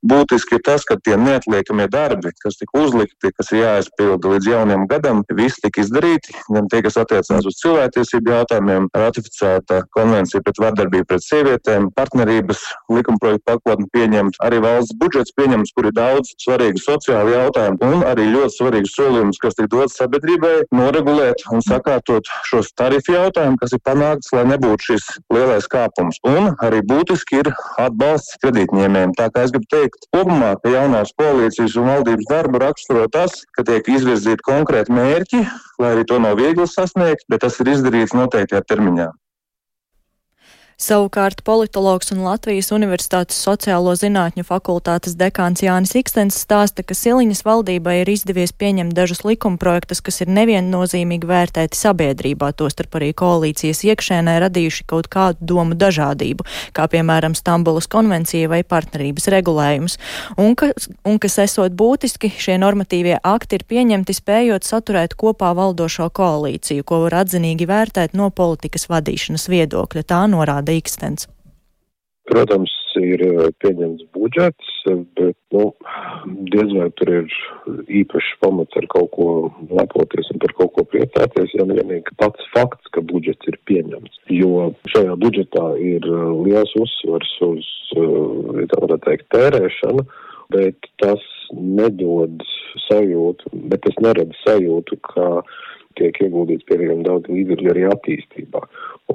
Būtiski 0.00 0.56
ir 0.56 0.62
tas, 0.64 0.84
ka 0.88 0.96
tie 0.96 1.16
neatliekamie 1.20 1.84
darbi, 1.92 2.32
kas 2.40 2.56
tika 2.56 2.80
uzlikti, 2.80 3.32
kas 3.36 3.50
ir 3.52 3.60
jāizpilda 3.60 4.32
līdz 4.32 4.48
jaunajam 4.48 4.86
gadam, 4.88 5.22
visi 5.36 5.60
tika 5.66 5.82
izdarīti. 5.84 6.32
Gan 6.48 6.70
tie, 6.72 6.80
kas 6.86 6.96
attiecās 7.02 7.48
uz 7.48 7.58
cilvēktiesību 7.60 8.32
jautājumiem, 8.32 8.88
ratificēta 8.96 9.82
konvencija 9.96 10.40
pret 10.46 10.60
vardarbību 10.64 11.08
pret 11.10 11.24
sievietēm, 11.26 11.90
partnerības 11.96 12.62
likumprojektu 12.88 13.44
pakotni 13.50 13.90
pieņemts, 13.92 14.40
arī 14.46 14.62
valsts 14.64 14.96
budžets 15.00 15.36
pieņemts, 15.36 15.74
kur 15.76 15.90
ir 15.90 15.96
daudz 15.96 16.32
svarīgu 16.40 16.80
sociālu 16.80 17.34
jautājumu 17.34 17.90
un 17.90 18.06
arī 18.08 18.30
ļoti 18.32 18.56
svarīgus 18.56 18.96
solījumus, 18.96 19.42
kas 19.42 19.58
tika 19.58 19.72
dots 19.74 20.00
sabiedrībai, 20.00 20.54
noregulēt 20.76 21.44
un 21.52 21.64
sakārtot 21.66 22.28
šos 22.48 22.72
tarifu 22.78 23.18
jautājumus, 23.18 23.60
kas 23.60 23.76
ir 23.76 23.84
panākts, 23.84 24.32
lai 24.32 24.46
nebūtu 24.48 24.92
šis 24.92 25.08
lielais 25.34 25.68
kāpums. 25.70 26.20
Un 26.24 26.54
arī 26.64 26.80
būtiski 26.86 27.42
ir 27.42 27.52
atbalsts 27.80 28.40
kredītņēmējiem. 28.44 29.16
Tā 29.18 29.28
kā 29.34 29.44
es 29.44 29.54
gribu 29.54 29.68
teikt, 29.72 29.89
teikt 29.90 30.06
kopumā, 30.14 30.54
jaunās 30.64 31.12
koalīcijas 31.18 31.76
un 31.80 31.88
valdības 31.90 32.28
darbu 32.30 32.60
raksturo 32.62 33.06
tas, 33.10 33.42
ka 33.56 33.64
tiek 33.64 33.86
izvirzīti 33.88 34.42
konkrēti 34.46 34.92
mērķi, 34.92 35.42
lai 35.80 35.94
arī 35.94 36.04
to 36.06 36.18
nav 36.18 36.38
viegli 36.38 36.66
sasniegt, 36.66 37.26
bet 37.28 37.40
tas 37.40 37.58
ir 37.60 37.72
izdarīts 37.74 38.14
noteiktajā 38.14 38.62
termiņā. 38.68 39.10
Savukārt 40.80 41.42
politologs 41.44 42.08
un 42.14 42.22
Latvijas 42.24 42.70
Universitātes 42.72 43.36
sociālo 43.44 43.92
zinātņu 44.00 44.46
fakultātes 44.48 45.12
dekāns 45.20 45.60
Jānis 45.60 45.92
Ikstens 46.00 46.38
stāsta, 46.40 46.80
ka 46.80 46.94
Siliņas 46.96 47.42
valdībai 47.44 47.98
ir 47.98 48.08
izdevies 48.08 48.54
pieņemt 48.56 48.96
dažus 48.96 49.20
likumprojektus, 49.28 50.00
kas 50.00 50.22
ir 50.24 50.32
neviennozīmīgi 50.32 51.28
vērtēti 51.28 51.76
sabiedrībā, 51.76 52.48
tostarp 52.56 52.96
arī 52.96 53.10
koalīcijas 53.12 53.82
iekšēnē 53.90 54.38
radījuši 54.46 54.86
kaut 54.88 55.10
kādu 55.12 55.50
domu 55.52 55.76
dažādību, 55.76 56.48
kā 56.72 56.88
piemēram 56.88 57.36
Stambulas 57.36 57.84
konvencija 57.92 58.48
vai 58.48 58.62
partnerības 58.64 59.28
regulējums, 59.36 59.98
un, 60.40 60.56
ka, 60.56 60.70
un 61.04 61.20
kas 61.20 61.36
esot 61.44 61.76
būtiski, 61.76 62.32
šie 62.40 62.56
normatīvie 62.64 63.18
akti 63.20 63.60
ir 63.60 63.66
pieņemti 63.68 64.16
spējot 64.16 64.64
saturēt 64.64 65.18
kopā 65.20 65.52
valdošo 65.60 66.08
koalīciju, 66.08 66.88
ko 66.88 67.04
var 67.04 67.20
atzinīgi 67.20 67.68
vērtēt 67.68 68.16
no 68.16 68.32
politikas 68.32 68.88
vadīšanas 68.88 69.44
viedokļa. 69.52 70.08
Tā 70.08 70.24
norāda 70.32 70.69
Dīkstens? 70.70 71.26
Protams, 72.30 72.70
ir 72.98 73.22
eh, 73.24 73.48
pieņemts 73.62 74.06
budžets, 74.14 74.68
bet, 75.18 75.36
nu, 75.54 75.64
diez 76.52 76.72
vai 76.76 76.88
tur 76.98 77.10
ir 77.20 77.34
īpašs 78.00 78.30
pamats 78.42 78.78
ar 78.78 78.86
kaut 78.92 79.10
ko 79.16 79.26
lepoties 79.70 80.30
un 80.34 80.40
par 80.42 80.54
kaut 80.58 80.72
ko 80.76 80.84
priecāties, 80.92 81.54
ja 81.56 81.66
vienīgi 81.68 82.16
pats 82.20 82.46
fakts, 82.54 82.90
ka 82.94 83.02
budžets 83.12 83.50
ir 83.50 83.58
pieņemts. 83.70 84.22
Jo 84.34 84.70
šajā 84.92 85.16
budžetā 85.22 85.66
ir 85.78 86.06
eh, 86.06 86.26
liels 86.46 86.74
uzsvars 86.78 87.34
uz, 87.48 87.70
eh, 87.96 88.64
tā 88.70 88.82
varētu 88.84 89.06
teikt, 89.08 89.30
tērēšanu, 89.34 90.06
bet 90.54 90.90
tas 91.02 91.26
nedod 91.54 92.42
sajūtu, 92.88 93.50
bet 93.70 93.82
tas 93.86 93.98
nerada 94.02 94.38
sajūtu, 94.44 94.98
ka 95.10 95.42
tiek 95.98 96.16
ieguldīts 96.22 96.66
pietiekami 96.68 97.06
daudz 97.06 97.30
līdzekļu 97.30 97.72
arī 97.72 97.86
attīstībā. 97.90 98.62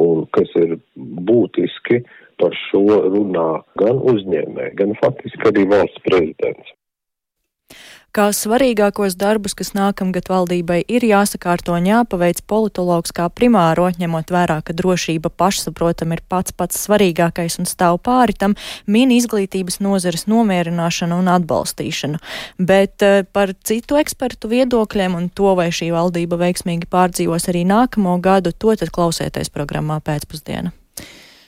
Un 0.01 0.25
kas 0.35 0.51
ir 0.59 0.77
būtiski, 0.97 2.01
par 2.41 2.55
šo 2.65 2.83
runā 3.13 3.49
gan 3.79 4.01
uzņēmēji, 4.11 4.75
gan 4.79 4.95
faktiski 4.99 5.51
arī 5.51 5.63
valsts 5.71 6.03
prezidents 6.07 6.73
kā 8.15 8.29
svarīgākos 8.31 9.17
darbus, 9.19 9.53
kas 9.57 9.73
nākamgad 9.75 10.29
valdībai 10.31 10.79
ir 10.87 11.03
jāsakārto 11.03 11.75
un 11.75 11.87
jāpaveic 11.89 12.41
politologs 12.47 13.11
kā 13.15 13.27
primāro, 13.33 13.89
ņemot 13.99 14.31
vērā, 14.31 14.61
ka 14.63 14.75
drošība 14.77 15.31
pašsaprotam 15.35 16.15
ir 16.15 16.23
pats 16.31 16.55
pats 16.55 16.79
svarīgākais 16.85 17.59
un 17.59 17.67
stāv 17.67 17.99
pāri 18.05 18.37
tam, 18.39 18.55
min 18.87 19.11
izglītības 19.15 19.81
nozares 19.83 20.27
nomierināšanu 20.31 21.19
un 21.19 21.31
atbalstīšanu. 21.35 22.21
Bet 22.71 23.03
uh, 23.03 23.25
par 23.35 23.51
citu 23.67 23.99
ekspertu 23.99 24.51
viedokļiem 24.53 25.19
un 25.19 25.27
to, 25.35 25.51
vai 25.59 25.67
šī 25.75 25.91
valdība 25.95 26.39
veiksmīgi 26.39 26.89
pārdzīvos 26.91 27.49
arī 27.51 27.65
nākamo 27.67 28.15
gadu, 28.23 28.55
to 28.55 28.77
tad 28.79 28.93
klausieties 28.95 29.51
programmā 29.51 29.99
pēcpusdiena. 30.05 30.71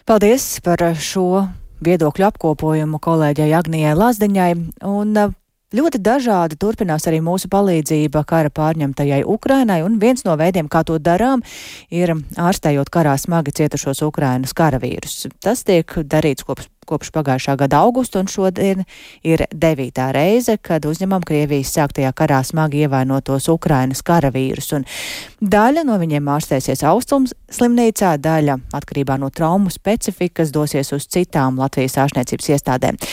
Paldies 0.08 0.58
par 0.64 0.84
šo 1.00 1.48
viedokļu 1.84 2.28
apkopojumu 2.28 3.00
kolēģei 3.04 3.52
Agnijai 3.56 3.96
Lazdiņai. 3.96 4.54
Un, 4.88 5.16
uh, 5.16 5.36
Ļoti 5.76 6.00
dažādi 6.00 6.56
turpinās 6.56 7.04
arī 7.10 7.18
mūsu 7.20 7.50
palīdzība 7.52 8.22
kara 8.24 8.48
pārņemtajai 8.56 9.26
Ukrainai, 9.28 9.82
un 9.84 9.98
viens 10.00 10.24
no 10.24 10.38
veidiem, 10.40 10.70
kā 10.72 10.86
to 10.88 10.96
darām, 10.96 11.44
ir 11.92 12.14
ārstējot 12.40 12.88
karā 12.88 13.18
smagi 13.20 13.52
cietušos 13.60 14.00
Ukrainas 14.08 14.56
karavīrus. 14.56 15.26
Tas 15.44 15.66
tiek 15.68 15.92
darīts 16.08 16.48
kopš 16.48 16.70
kopš 16.88 17.12
pagājušā 17.12 17.58
gada 17.60 17.82
augusta, 17.84 18.22
un 18.22 18.30
šodien 18.32 18.86
ir 19.28 19.44
devītā 19.52 20.06
reize, 20.16 20.56
kad 20.56 20.86
uzņemam 20.88 21.26
Krievijas 21.28 21.74
sāktajā 21.76 22.14
karā 22.16 22.40
smagi 22.48 22.86
ievainotos 22.86 23.50
Ukrainas 23.52 24.00
karavīrus. 24.08 24.72
Un 24.78 24.88
daļa 25.44 25.84
no 25.88 26.00
viņiem 26.00 26.32
ārstēsies 26.38 26.86
Austrums 26.88 27.36
slimnīcā, 27.52 28.16
daļa 28.24 28.56
atkarībā 28.80 29.20
no 29.20 29.28
traumu 29.36 29.74
specifikas 29.74 30.56
dosies 30.56 30.94
uz 30.96 31.12
citām 31.12 31.60
Latvijas 31.60 32.00
ārstniecības 32.06 32.52
iestādēm. 32.56 33.04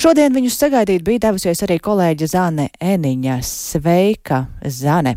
Šodien 0.00 0.34
viņus 0.34 0.58
sagaidīt 0.58 1.04
bija 1.06 1.28
devusies 1.28 1.62
arī 1.66 1.78
kolēģe 1.82 2.28
Zane 2.30 2.68
Eniņa. 2.80 3.40
Sveika, 3.46 4.44
Zane! 4.66 5.16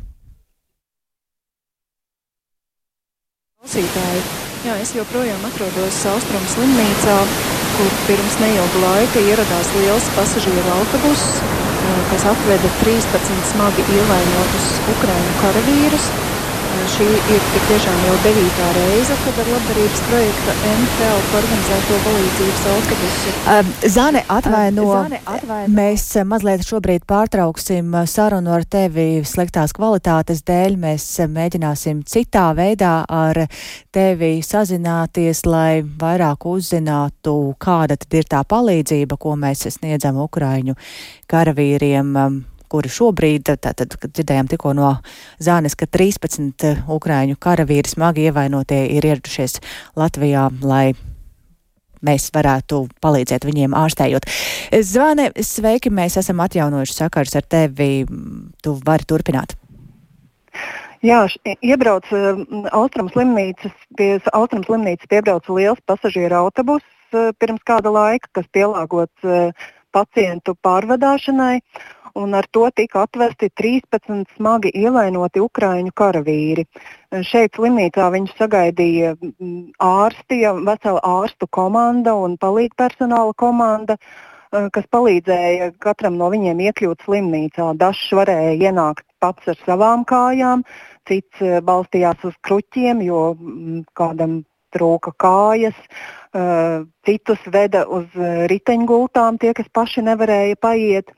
Klausītāji, 3.58 4.26
jā, 4.64 4.76
es 4.80 4.94
joprojām 4.96 5.48
atrodos 5.50 6.04
Austrums 6.14 6.54
slimnīcā 6.56 7.18
kur 7.78 7.94
pirms 8.08 8.38
neilga 8.42 8.80
laika 8.82 9.22
ieradās 9.30 9.70
liels 9.78 10.08
pasažieru 10.16 10.72
autobuss, 10.80 11.42
eh, 11.42 12.00
kas 12.12 12.26
atveda 12.32 12.72
13 12.82 13.52
smagi 13.52 13.86
ievainotus 13.98 14.72
Ukraiņu 14.96 15.36
karavīrus 15.44 16.10
šī 16.94 17.06
ir 17.08 17.44
tik 17.52 17.66
tiešām 17.70 18.00
jau 18.08 18.16
devītā 18.24 18.68
reize, 18.76 19.16
kad 19.24 19.40
ar 19.44 19.50
labdarības 19.54 20.02
projekta 20.08 20.56
MTL 20.72 21.22
organizēto 21.40 22.00
palīdzības 22.06 22.66
autobusu. 22.74 23.34
Zane, 23.96 24.24
atvaino, 24.38 24.88
Zane, 24.92 25.22
atvaino. 25.26 25.72
Mēs 25.78 26.06
mazliet 26.28 26.66
šobrīd 26.68 27.06
pārtrauksim 27.10 27.96
sarunu 28.10 28.54
ar 28.58 28.66
tevi 28.66 29.08
sliktās 29.28 29.76
kvalitātes 29.78 30.44
dēļ. 30.48 30.78
Mēs 30.82 31.08
mēģināsim 31.38 32.04
citā 32.08 32.50
veidā 32.58 32.98
ar 33.06 33.44
tevi 33.96 34.34
sazināties, 34.46 35.46
lai 35.48 35.82
vairāk 35.84 36.50
uzzinātu, 36.50 37.38
kāda 37.62 38.00
tad 38.02 38.20
ir 38.22 38.30
tā 38.30 38.44
palīdzība, 38.48 39.18
ko 39.20 39.38
mēs 39.40 39.68
sniedzam 39.78 40.20
Ukraiņu 40.28 40.78
karavīriem 41.32 42.16
kuri 42.72 42.92
šobrīd, 42.92 43.52
tātad, 43.64 43.98
kad 44.00 44.14
dzirdējām 44.14 44.50
tikko 44.52 44.74
no 44.78 44.94
Zānes, 45.44 45.78
ka 45.78 45.88
13 45.90 46.66
eh, 46.68 46.82
ukrāņu 46.88 47.38
karavīri 47.40 47.90
smagi 47.90 48.28
ievainotie 48.30 48.86
ir 48.98 49.08
ieradušies 49.08 49.60
Latvijā, 50.00 50.50
lai 50.62 50.92
mēs 52.06 52.30
varētu 52.34 52.84
palīdzēt 53.02 53.46
viņiem 53.48 53.76
ārstējot. 53.78 54.28
Zvane, 54.86 55.32
sveiki, 55.42 55.92
mēs 55.94 56.20
esam 56.22 56.44
atjaunojuši 56.46 57.00
sakars 57.00 57.34
ar 57.40 57.48
tevi. 57.50 58.06
Tu 58.64 58.76
vari 58.86 59.08
turpināt. 59.10 59.58
Jā, 61.06 61.24
iebrauc 61.62 62.08
uh, 62.16 62.40
Austrum 62.74 63.12
slimnīcas, 63.14 63.74
pie 64.00 64.16
Austrum 64.34 64.64
slimnīcas 64.66 65.10
piebrauca 65.12 65.54
liels 65.54 65.82
pasažieru 65.86 66.40
autobus 66.40 66.86
uh, 67.14 67.30
pirms 67.38 67.62
kāda 67.70 67.94
laika, 67.94 68.32
kas 68.40 68.48
pielāgots 68.56 69.28
uh, 69.28 69.52
pacientu 69.94 70.56
pārvadāšanai 70.66 71.60
un 72.18 72.38
ar 72.38 72.48
to 72.52 72.68
tika 72.76 73.04
atvesti 73.06 73.50
13 73.62 74.38
smagi 74.38 74.72
ievainoti 74.76 75.44
ukraiņu 75.44 75.94
karavīri. 76.02 76.66
Šeit 77.30 77.58
slimnīcā 77.58 78.08
viņus 78.14 78.34
sagaidīja 78.40 79.14
ārsti, 79.84 80.42
vesela 80.68 81.04
ārstu 81.04 81.50
komanda 81.60 82.16
un 82.18 82.40
palīgpersonāla 82.42 83.38
komanda 83.38 83.98
kas 84.52 84.86
palīdzēja 84.96 85.72
katram 85.84 86.18
no 86.20 86.30
viņiem 86.32 86.62
iekļūt 86.70 87.04
slimnīcā. 87.06 87.74
Dažs 87.80 88.06
varēja 88.16 88.70
ienākt 88.70 89.06
pats 89.20 89.50
ar 89.52 89.58
savām 89.66 90.06
kājām, 90.08 90.64
cits 91.10 91.42
balstījās 91.68 92.24
uz 92.28 92.38
kruķiem, 92.48 93.02
jo 93.04 93.34
kādam 93.98 94.42
trūka 94.76 95.14
kājas, 95.20 95.78
citus 97.08 97.44
veda 97.52 97.86
uz 97.88 98.08
riteņgultām, 98.52 99.40
tie, 99.42 99.54
kas 99.58 99.70
paši 99.74 100.04
nevarēja 100.08 100.60
paiet. 100.62 101.14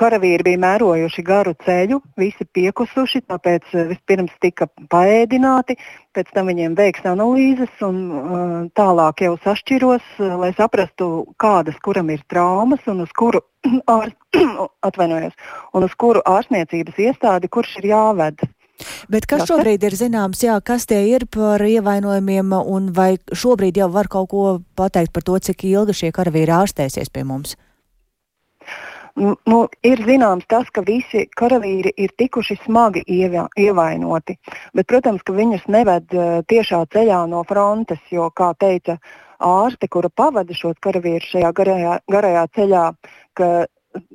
Karavīri 0.00 0.46
bija 0.46 0.60
mērojuši 0.60 1.24
garu 1.24 1.54
ceļu, 1.64 2.00
visi 2.20 2.46
piekusuši, 2.56 3.22
tāpēc 3.30 3.72
vispirms 3.90 4.32
tika 4.42 4.68
paēdināti, 4.92 5.76
pēc 6.16 6.30
tam 6.36 6.50
viņiem 6.50 6.76
veiks 6.78 7.04
analīzes 7.08 7.82
un 7.86 8.70
tālāk 8.76 9.24
jau 9.26 9.34
sašķiros, 9.44 10.14
lai 10.42 10.52
saprastu, 10.56 11.10
kādas 11.40 11.76
kuram 11.84 12.12
ir 12.14 12.22
traumas 12.32 12.86
un 12.90 13.04
uz 13.04 13.12
kuru, 13.16 13.42
ār, 13.96 14.14
atvainojos, 14.88 15.36
un 15.74 15.88
uz 15.88 15.98
kuru 16.00 16.24
ārstniecības 16.24 17.04
iestādi 17.08 17.52
kurš 17.52 17.76
ir 17.82 17.92
jāved. 17.92 18.48
Bet 19.12 19.26
kas 19.28 19.44
šobrīd 19.44 19.82
ir 19.84 19.92
zināms, 19.92 20.40
jā, 20.40 20.54
kas 20.64 20.86
tie 20.88 21.02
ir 21.10 21.26
par 21.28 21.60
ievainojumiem, 21.60 22.54
un 22.64 22.88
vai 22.96 23.18
šobrīd 23.28 23.76
jau 23.76 23.90
var 23.92 24.08
kaut 24.08 24.30
ko 24.32 24.44
pateikt 24.78 25.12
par 25.12 25.26
to, 25.26 25.36
cik 25.36 25.66
ilgi 25.68 25.98
šie 25.98 26.14
karavīri 26.16 26.54
ārstēsies 26.62 27.12
pie 27.12 27.26
mums? 27.28 27.58
Nu, 29.20 29.56
ir 29.84 30.00
zināms 30.06 30.46
tas, 30.48 30.68
ka 30.72 30.80
visi 30.86 31.26
karavīri 31.36 31.92
ir 32.00 32.12
tikuši 32.16 32.56
smagi 32.62 33.02
ieva, 33.04 33.48
ievainoti, 33.58 34.38
bet, 34.72 34.86
protams, 34.88 35.24
ka 35.26 35.34
viņus 35.36 35.66
neved 35.68 36.14
uh, 36.16 36.38
tiešā 36.48 36.78
ceļā 36.94 37.18
no 37.28 37.42
frontes, 37.48 38.00
jo, 38.14 38.30
kā 38.32 38.54
teica 38.56 38.96
ārste, 39.44 39.90
kura 39.92 40.08
pavada 40.08 40.56
šos 40.56 40.78
karavīrus 40.80 41.34
šajā 41.34 41.52
garajā, 41.58 41.98
garajā 42.08 42.46
ceļā, 42.56 42.86
ka 43.36 43.50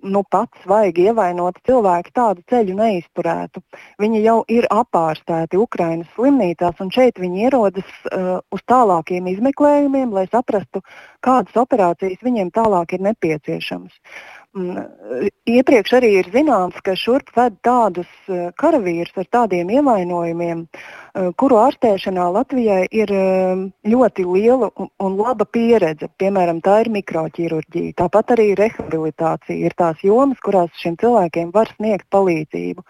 nu, 0.02 0.22
pats 0.32 0.64
svaigi 0.64 1.10
ievainoti 1.10 1.62
cilvēki 1.68 2.14
tādu 2.16 2.44
ceļu 2.50 2.76
neizturētu. 2.80 3.62
Viņi 4.02 4.22
jau 4.24 4.38
ir 4.52 4.68
apārstēti 4.72 5.60
Ukraiņas 5.60 6.14
slimnīcās, 6.16 6.80
un 6.82 6.92
šeit 6.96 7.20
viņi 7.22 7.46
ierodas 7.50 7.92
uh, 8.10 8.40
uz 8.56 8.64
tālākiem 8.72 9.28
izmeklējumiem, 9.34 10.16
lai 10.16 10.26
saprastu, 10.32 10.82
kādas 11.26 11.60
operācijas 11.60 12.24
viņiem 12.26 12.54
tālāk 12.56 12.96
ir 12.96 13.06
nepieciešamas. 13.10 14.00
Mm, 14.56 14.86
iepriekš 15.52 15.98
arī 15.98 16.10
ir 16.22 16.28
zināms, 16.32 16.78
ka 16.84 16.94
šurp 16.96 17.34
ved 17.36 17.58
tādus 17.68 18.12
uh, 18.32 18.54
karavīrus 18.62 19.18
ar 19.20 19.28
tādiem 19.36 19.74
ievainojumiem, 19.76 20.62
uh, 20.64 21.26
kuru 21.42 21.58
ārstēšanā 21.60 22.30
Latvijai 22.38 22.86
ir 22.96 23.12
uh, 23.12 23.66
ļoti 23.84 24.24
liela 24.30 24.70
un 24.80 25.18
laba 25.20 25.44
pieredze. 25.58 26.08
Piemēram, 26.24 26.64
tā 26.64 26.78
ir 26.86 26.92
mikroķirurģija, 26.96 27.98
tāpat 28.00 28.32
arī 28.38 28.48
rehabilitācija 28.62 29.60
ir 29.60 29.76
tās 29.76 30.00
jomas, 30.08 30.40
kurās 30.40 30.72
šiem 30.80 30.96
cilvēkiem 31.04 31.52
var 31.52 31.76
sniegt 31.76 32.08
palīdzību. 32.16 32.88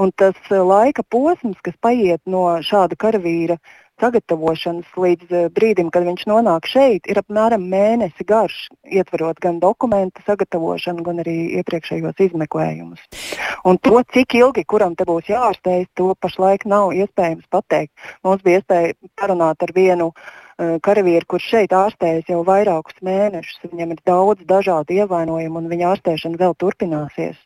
Un 0.00 0.16
tas 0.16 0.38
laika 0.48 1.04
posms, 1.04 1.60
kas 1.60 1.76
paiet 1.84 2.22
no 2.24 2.46
šāda 2.64 2.96
karavīra 2.96 3.60
uh, 3.60 3.81
sagatavošanas 4.00 4.96
līdz 4.96 5.32
eh, 5.32 5.48
brīdim, 5.54 5.90
kad 5.92 6.06
viņš 6.06 6.24
nonāk 6.30 6.68
šeit, 6.70 7.06
ir 7.10 7.20
apmēram 7.22 7.64
mēnesi 7.70 8.26
garš, 8.26 8.68
ietverot 8.88 9.40
gan 9.42 9.60
dokumentu 9.62 10.24
sagatavošanu, 10.26 11.04
gan 11.06 11.22
arī 11.24 11.36
iepriekšējos 11.60 12.22
izmeklējumus. 12.28 13.02
Un 13.68 13.78
to, 13.78 14.00
cik 14.14 14.38
ilgi 14.40 14.64
kuram 14.68 14.96
te 14.98 15.06
būs 15.08 15.30
jāārstējas, 15.30 15.90
to 15.98 16.12
pašlaik 16.20 16.66
nav 16.66 16.94
iespējams 16.96 17.46
pateikt. 17.52 17.92
Mums 18.26 18.42
bija 18.42 18.62
iespēja 18.62 18.96
parunāt 19.18 19.62
ar 19.62 19.74
vienu 19.76 20.10
uh, 20.10 20.78
karavīru, 20.82 21.28
kurš 21.34 21.48
šeit 21.54 21.76
ārstējas 21.76 22.32
jau 22.32 22.42
vairākus 22.46 22.98
mēnešus. 23.06 23.62
Viņam 23.70 23.94
ir 23.94 24.02
daudz 24.08 24.42
dažādu 24.48 24.98
ievainojumu, 24.98 25.62
un 25.62 25.70
viņa 25.70 25.94
ārstēšana 25.94 26.42
vēl 26.42 26.58
turpināsies. 26.58 27.38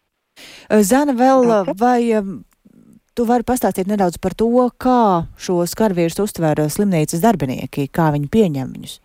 Zana, 0.89 1.15
vēl 1.17 1.47
vai 1.81 2.01
Tu 3.17 3.25
vari 3.25 3.47
pastāstīt 3.49 3.89
nedaudz 3.89 4.19
par 4.21 4.35
to, 4.37 4.51
kā 4.77 5.25
šos 5.41 5.73
karavīrus 5.79 6.19
uztver 6.21 6.59
slimnīcas 6.69 7.23
darbinieki, 7.23 7.87
kā 7.89 8.11
viņi 8.13 8.27
pieņem 8.29 8.75
viņus. 8.75 8.99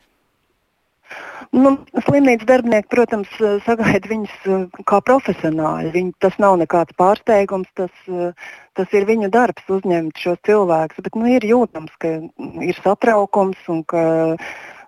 Nu, 1.56 1.72
slimnīcas 2.06 2.48
darbinieki, 2.48 2.88
protams, 2.92 3.32
sagaida 3.66 4.12
viņus 4.12 4.34
eh, 4.48 4.66
kā 4.88 5.00
profesionāļi. 5.08 5.94
Viņi, 5.96 6.12
tas 6.24 6.36
nav 6.44 6.58
nekāds 6.60 6.96
pārsteigums, 7.00 7.72
tas, 7.80 7.92
eh, 8.08 8.52
tas 8.80 8.94
ir 8.96 9.08
viņu 9.08 9.32
darbs 9.32 9.72
uzņemt 9.78 10.20
šos 10.20 10.44
cilvēkus. 10.48 11.00
Bet 11.08 11.16
nu, 11.20 11.28
ir 11.32 11.48
jūtams, 11.48 11.96
ka 12.00 12.14
ir 12.68 12.84
satraukums 12.84 13.64
un 13.72 13.82
ka 13.88 14.04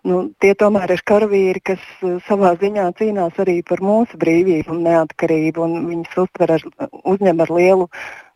nu, 0.08 0.20
tie 0.44 0.52
tomēr 0.60 0.96
ir 0.96 1.04
karavīri, 1.08 1.64
kas 1.72 1.84
eh, 2.04 2.20
savā 2.28 2.54
ziņā 2.60 2.92
cīnās 3.00 3.40
arī 3.44 3.62
par 3.68 3.84
mūsu 3.84 4.20
brīvību 4.20 4.76
un 4.76 4.84
neatkarību. 4.88 5.68
Un 5.68 5.90
viņus 5.92 6.22
uztver 6.28 6.58
ar, 6.60 6.70
uzņem 7.16 7.44
ar 7.44 7.56
lielu 7.60 7.92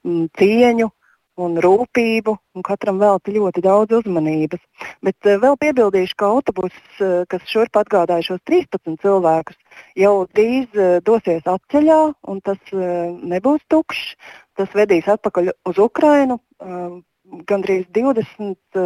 Mm, 0.05 0.29
cieņu 0.37 0.89
un 1.37 1.57
rūpību, 1.61 2.33
un 2.57 2.65
katram 2.65 2.97
velta 3.01 3.33
ļoti 3.33 3.61
daudz 3.65 3.99
uzmanības. 3.99 4.61
Bet 5.05 5.27
uh, 5.27 5.37
vēl 5.41 5.57
piebildīšu, 5.61 6.17
ka 6.17 6.31
autobuss, 6.33 6.77
uh, 7.01 7.25
kas 7.29 7.45
šurp 7.49 7.77
atgādāja 7.81 8.25
šos 8.31 8.41
13 8.49 8.97
cilvēkus, 9.03 9.57
jau 9.97 10.15
drīz 10.33 10.73
uh, 10.77 10.97
dosies 11.05 11.45
atceļā, 11.45 11.99
un 12.33 12.41
tas 12.45 12.73
nebūs 12.73 13.61
tukšs. 13.69 14.15
Tas 14.57 14.73
vedīs 14.73 15.05
atpakaļ 15.05 15.51
uz 15.69 15.77
Ukrajinu. 15.77 16.39
Gandrīz 17.45 17.83
20 17.93 18.79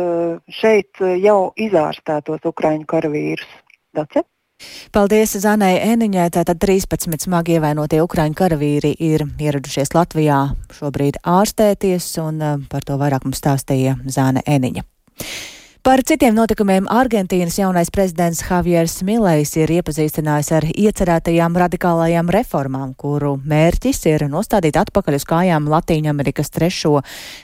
šeit 0.52 1.00
jau 1.24 1.38
izārstētos 1.56 2.44
Ukrāņu 2.50 2.90
karavīrus. 2.92 3.48
Dace? 3.96 4.26
Paldies 4.92 5.38
Zanai 5.44 5.76
Eniņai. 5.84 6.28
Tātad 6.36 6.60
13 6.62 7.28
smagi 7.28 7.58
ievainotie 7.58 8.02
Ukraiņu 8.04 8.38
karavīri 8.38 8.94
ir 9.00 9.26
ieradušies 9.40 9.94
Latvijā 9.96 10.42
šobrīd 10.78 11.22
ārstēties, 11.28 12.12
un 12.26 12.42
eh, 12.42 12.60
par 12.72 12.86
to 12.88 13.00
vairāk 13.02 13.28
mums 13.28 13.42
stāstīja 13.44 13.98
Zāne 14.10 14.44
Eniņa. 14.48 14.86
Par 15.82 16.04
citiem 16.06 16.36
notikumiem 16.38 16.86
Argentīnas 16.94 17.56
jaunais 17.58 17.90
prezidents 17.90 18.44
Javiers 18.46 19.00
Milejs 19.02 19.56
ir 19.58 19.72
iepazīstinājis 19.80 20.52
ar 20.54 20.66
iecerētajām 20.70 21.56
radikālajām 21.58 22.28
reformām, 22.30 22.92
kuru 22.94 23.32
mērķis 23.42 24.04
ir 24.12 24.28
nostādīt 24.30 24.78
atpakaļ 24.78 25.18
uz 25.18 25.26
kājām 25.26 25.66
Latīņamerikas 25.74 26.54
trešo 26.54 27.00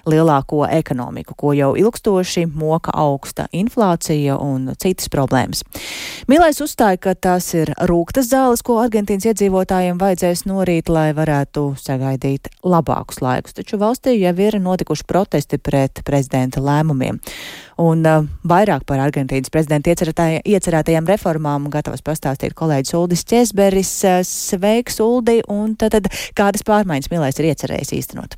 lielāko 0.05 0.67
ekonomiku, 0.69 1.33
ko 1.33 1.55
jau 1.57 1.71
ilgstoši 1.81 2.45
moka 2.53 2.93
augsta 2.93 3.47
inflācija 3.57 4.37
un 4.37 4.69
citas 4.77 5.09
problēmas. 5.09 5.63
Milejs 6.29 6.61
uzstāja, 6.61 7.01
ka 7.01 7.15
tās 7.17 7.49
ir 7.57 7.73
rūktas 7.89 8.29
zāles, 8.29 8.61
ko 8.61 8.77
Argentīnas 8.83 9.25
iedzīvotājiem 9.31 9.97
vajadzēs 9.97 10.45
norīt, 10.45 10.93
lai 10.93 11.07
varētu 11.17 11.71
sagaidīt 11.81 12.53
labākus 12.61 13.17
laikus, 13.25 13.57
taču 13.57 13.81
valstī 13.81 14.19
jau 14.19 14.35
ir 14.45 14.61
notikuši 14.61 15.09
protesti 15.09 15.57
pret 15.57 16.05
prezidenta 16.05 16.61
lēmumiem. 16.61 17.17
Un 17.77 18.01
uh, 18.09 18.25
vairāk 18.47 18.87
par 18.89 19.01
Argentīnas 19.03 19.51
prezidenta 19.53 19.93
iecerētajām 19.93 21.09
reformām 21.11 21.67
gatavs 21.73 22.01
pastāstīt 22.05 22.55
kolēģis 22.57 22.95
Uldis 22.97 23.25
Česberis. 23.29 23.93
Uh, 24.01 24.19
sveiks, 24.25 24.97
Uldi! 25.03 25.43
Un 25.53 25.75
tad, 25.77 25.93
tad 25.93 26.09
kādas 26.37 26.65
pārmaiņas 26.65 27.11
Milēs 27.13 27.37
ir 27.37 27.51
iecerējis 27.51 27.93
īstenot? 27.99 28.37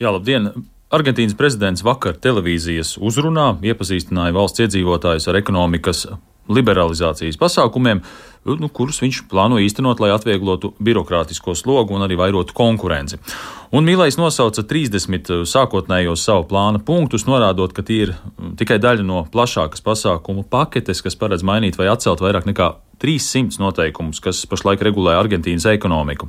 Jā, 0.00 0.12
labdien! 0.14 0.48
Argentīnas 0.90 1.36
prezidents 1.38 1.84
vakar 1.86 2.16
televīzijas 2.18 2.96
uzrunā 2.98 3.52
iepazīstināja 3.62 4.34
valsts 4.34 4.64
iedzīvotājus 4.64 5.28
ar 5.30 5.38
ekonomikas 5.38 6.08
liberalizācijas 6.48 7.38
pasākumiem, 7.40 8.00
nu, 8.48 8.68
kurus 8.72 9.00
viņš 9.02 9.24
plāno 9.30 9.60
īstenot, 9.60 10.00
lai 10.00 10.12
atvieglotu 10.14 10.72
birokrātisko 10.80 11.54
slogu 11.58 11.94
un 11.96 12.06
arī 12.06 12.16
vairotu 12.18 12.56
konkurenci. 12.56 13.20
Un 13.76 13.86
Mīlais 13.86 14.16
nosauca 14.18 14.64
30 14.66 15.44
sākotnējos 15.46 16.24
savu 16.26 16.48
plāna 16.50 16.80
punktus, 16.82 17.26
norādot, 17.28 17.74
ka 17.76 17.84
tie 17.86 18.00
ir 18.08 18.14
mm, 18.16 18.56
tikai 18.58 18.80
daļa 18.82 19.06
no 19.06 19.22
plašākas 19.30 19.84
pasākumu 19.86 20.46
paketes, 20.50 21.04
kas 21.04 21.18
paredz 21.20 21.46
mainīt 21.46 21.78
vai 21.78 21.90
atcelt 21.92 22.24
vairāk 22.24 22.48
nekā 22.50 22.72
300 23.00 23.62
noteikumus, 23.62 24.20
kas 24.24 24.42
pašlaik 24.50 24.82
regulē 24.84 25.14
Argentīnas 25.20 25.68
ekonomiku. 25.70 26.28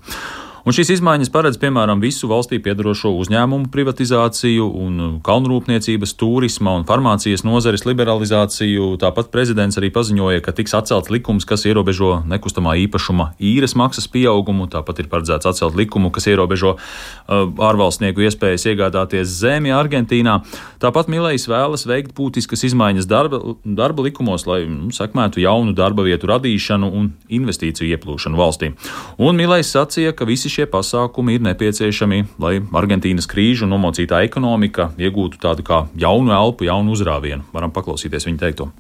Un 0.61 0.75
šīs 0.77 0.91
izmaiņas 0.93 1.31
paredz, 1.33 1.57
piemēram, 1.57 1.97
visu 2.03 2.27
valstī 2.29 2.59
piedarošo 2.61 3.09
uzņēmumu 3.23 3.71
privatizāciju 3.73 4.67
un 4.77 4.99
kalnrūpniecības, 5.25 6.13
turisma 6.19 6.75
un 6.77 6.85
farmācijas 6.85 7.41
nozares 7.47 7.81
liberalizāciju. 7.87 8.91
Tāpat 9.01 9.31
prezidents 9.33 9.79
arī 9.81 9.89
paziņoja, 9.95 10.43
ka 10.45 10.53
tiks 10.53 10.75
atcelts 10.77 11.09
likums, 11.09 11.47
kas 11.49 11.65
ierobežo 11.65 12.19
nekustamā 12.29 12.75
īpašuma 12.83 13.31
īres 13.41 13.73
maksas 13.79 14.05
pieaugumu. 14.13 14.67
Tāpat 14.69 15.01
ir 15.01 15.09
paredzēts 15.09 15.49
atcelt 15.49 15.79
likumu, 15.79 16.11
kas 16.13 16.29
ierobežo 16.29 16.75
uh, 16.77 17.49
ārvalstnieku 17.71 18.27
iespējas 18.27 18.67
iegādāties 18.69 19.33
zemi 19.41 19.73
Argentīnā. 19.73 20.43
Tāpat 20.83 21.09
Milējs 21.09 21.47
vēlas 21.49 21.87
veikt 21.89 22.13
būtiskas 22.17 22.67
izmaiņas 22.69 23.09
darba, 23.09 23.41
darba 23.65 24.05
likumos, 24.05 24.45
lai 24.45 24.61
nu, 24.69 24.93
sekmētu 24.93 25.41
jaunu 25.41 25.73
darba 25.77 26.05
vietu 26.05 26.29
radīšanu 26.29 26.93
un 27.01 27.11
investīciju 27.33 27.97
ieplūšanu 27.97 28.37
valstī. 28.37 28.73
Un 29.17 29.41
Milējs 29.41 29.73
sacīja, 29.73 30.13
ka 30.13 30.29
visi 30.29 30.50
šie 30.51 30.67
pasākumi 30.69 31.37
ir 31.37 31.45
nepieciešami, 31.47 32.21
lai 32.43 32.57
Argentīnas 32.81 33.29
krīžu 33.31 33.69
nomocītā 33.71 34.21
ekonomika 34.27 34.91
iegūtu 34.99 35.41
tādu 35.41 35.65
kā 35.67 35.85
jaunu 35.99 36.35
elpu, 36.35 36.67
jaunu 36.67 36.95
uzrāvienu. 36.95 37.47
Varam 37.55 37.73
paklausīties 37.75 38.27
viņa 38.27 38.45
teikto. 38.45 38.71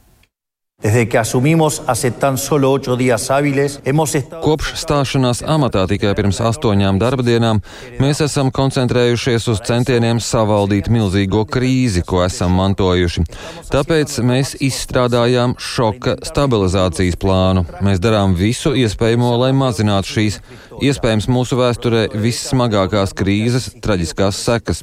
Kopš 4.41 4.71
stāšanās 4.81 5.43
amatā 5.45 5.83
tikai 5.85 6.15
pirms 6.17 6.39
astoņām 6.41 6.97
darba 6.97 7.21
dienām 7.21 7.59
mēs 8.01 8.23
esam 8.25 8.49
koncentrējušies 8.49 9.45
uz 9.53 9.61
centieniem 9.67 10.17
savaldīt 10.17 10.89
milzīgo 10.89 11.43
krīzi, 11.45 12.01
ko 12.01 12.23
esam 12.25 12.57
mantojuši. 12.57 13.27
Tāpēc 13.69 14.15
mēs 14.25 14.55
izstrādājām 14.57 15.53
šoka 15.61 16.15
stabilizācijas 16.25 17.19
plānu. 17.21 17.67
Mēs 17.85 18.01
darām 18.01 18.33
visu 18.39 18.73
iespējamo, 18.73 19.35
lai 19.43 19.51
mazinātu 19.53 20.15
šīs, 20.15 20.39
iespējams, 20.81 21.29
mūsu 21.29 21.61
vēsturē 21.61 22.07
vissmagākās 22.25 23.13
krīzes 23.21 23.69
traģiskās 23.85 24.41
sekas. 24.49 24.81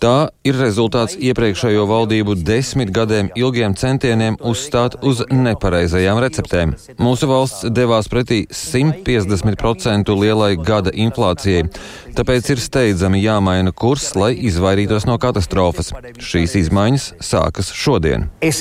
Tā 0.00 0.32
ir 0.48 0.56
rezultāts 0.56 1.12
iepriekšējo 1.20 1.82
valdību 1.84 2.32
desmit 2.40 2.88
gadiem 2.96 3.28
ilgiem 3.36 3.74
centieniem 3.76 4.38
uzstāt 4.40 4.96
uz 5.04 5.20
nepareizajām 5.28 6.16
receptēm. 6.24 6.72
Mūsu 6.96 7.28
valsts 7.28 7.68
devās 7.76 8.08
pretī 8.08 8.46
150% 8.48 10.16
lielai 10.16 10.56
gada 10.56 10.88
inflācijai, 10.96 11.68
tāpēc 12.16 12.48
ir 12.54 12.64
steidzami 12.64 13.20
jāmaina 13.20 13.76
kurs, 13.76 14.16
lai 14.16 14.32
izvairītos 14.40 15.04
no 15.04 15.20
katastrofas. 15.20 15.92
Šīs 16.16 16.56
izmaiņas 16.64 17.20
sākas 17.20 17.68
šodien. 17.76 18.32
Jā, 18.40 18.56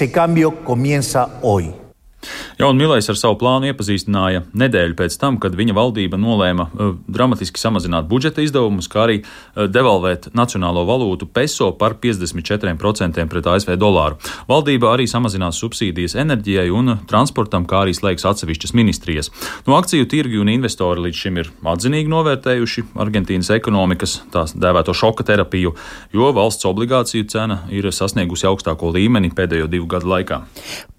un 2.70 2.80
Milējs 2.80 3.10
ar 3.12 3.18
savu 3.20 3.38
plānu 3.40 3.70
iepazīstināja 3.72 4.44
nedēļu 4.58 4.98
pēc 5.00 5.16
tam, 5.22 5.38
kad 5.42 5.56
viņa 5.56 5.76
valdība 5.78 6.20
nolēma 6.20 6.66
uh, 6.68 6.94
dramatiski 7.08 7.62
samazināt 7.62 8.10
budžeta 8.12 8.44
izdevumus, 8.44 8.90
kā 8.92 9.06
arī 9.06 9.20
uh, 9.22 9.68
devalvēt 9.72 10.30
nacionālo 10.36 10.84
valūtu 10.90 11.30
peso 11.32 11.72
par 11.80 11.96
54% 12.04 13.26
pret 13.32 13.50
ASV 13.54 13.76
dolāru. 13.80 14.20
Valdība 14.50 14.94
arī 14.94 15.08
samazinās 15.10 15.60
subsīdijas 15.62 16.18
enerģijai 16.20 16.68
un 16.76 16.98
transportam, 17.10 17.68
kā 17.70 17.84
arī 17.86 17.96
slēgs 17.96 18.28
atsevišķas 18.28 18.76
ministrijas. 18.76 19.32
No 19.68 19.78
akciju 19.80 20.10
tirgi 20.12 20.42
un 20.42 20.52
investori 20.52 21.06
līdz 21.08 21.24
šim 21.24 21.40
ir 21.42 21.52
atzinīgi 21.74 22.12
novērtējuši 22.12 22.86
Argentīnas 23.00 23.52
ekonomikas 23.56 24.20
tās 24.34 24.56
dēvēto 24.58 24.96
šoka 24.96 25.26
terapiju, 25.28 25.76
jo 26.16 26.32
valsts 26.36 26.68
obligāciju 26.70 27.30
cena 27.32 27.62
ir 27.74 27.88
sasniegusi 27.94 28.48
augstāko 28.50 28.92
līmeni 28.96 29.32
pēdējo 29.36 29.70
divu 29.72 29.88
gadu 29.90 30.10
laikā. 30.12 30.42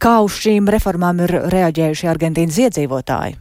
Kā 0.01 0.17
uz 0.25 0.39
šīm 0.41 0.69
reformām 0.73 1.10
ir 1.19 1.35
reaģējuši 1.51 2.11
Argentīnas 2.13 2.59
iedzīvotāji? 2.67 3.39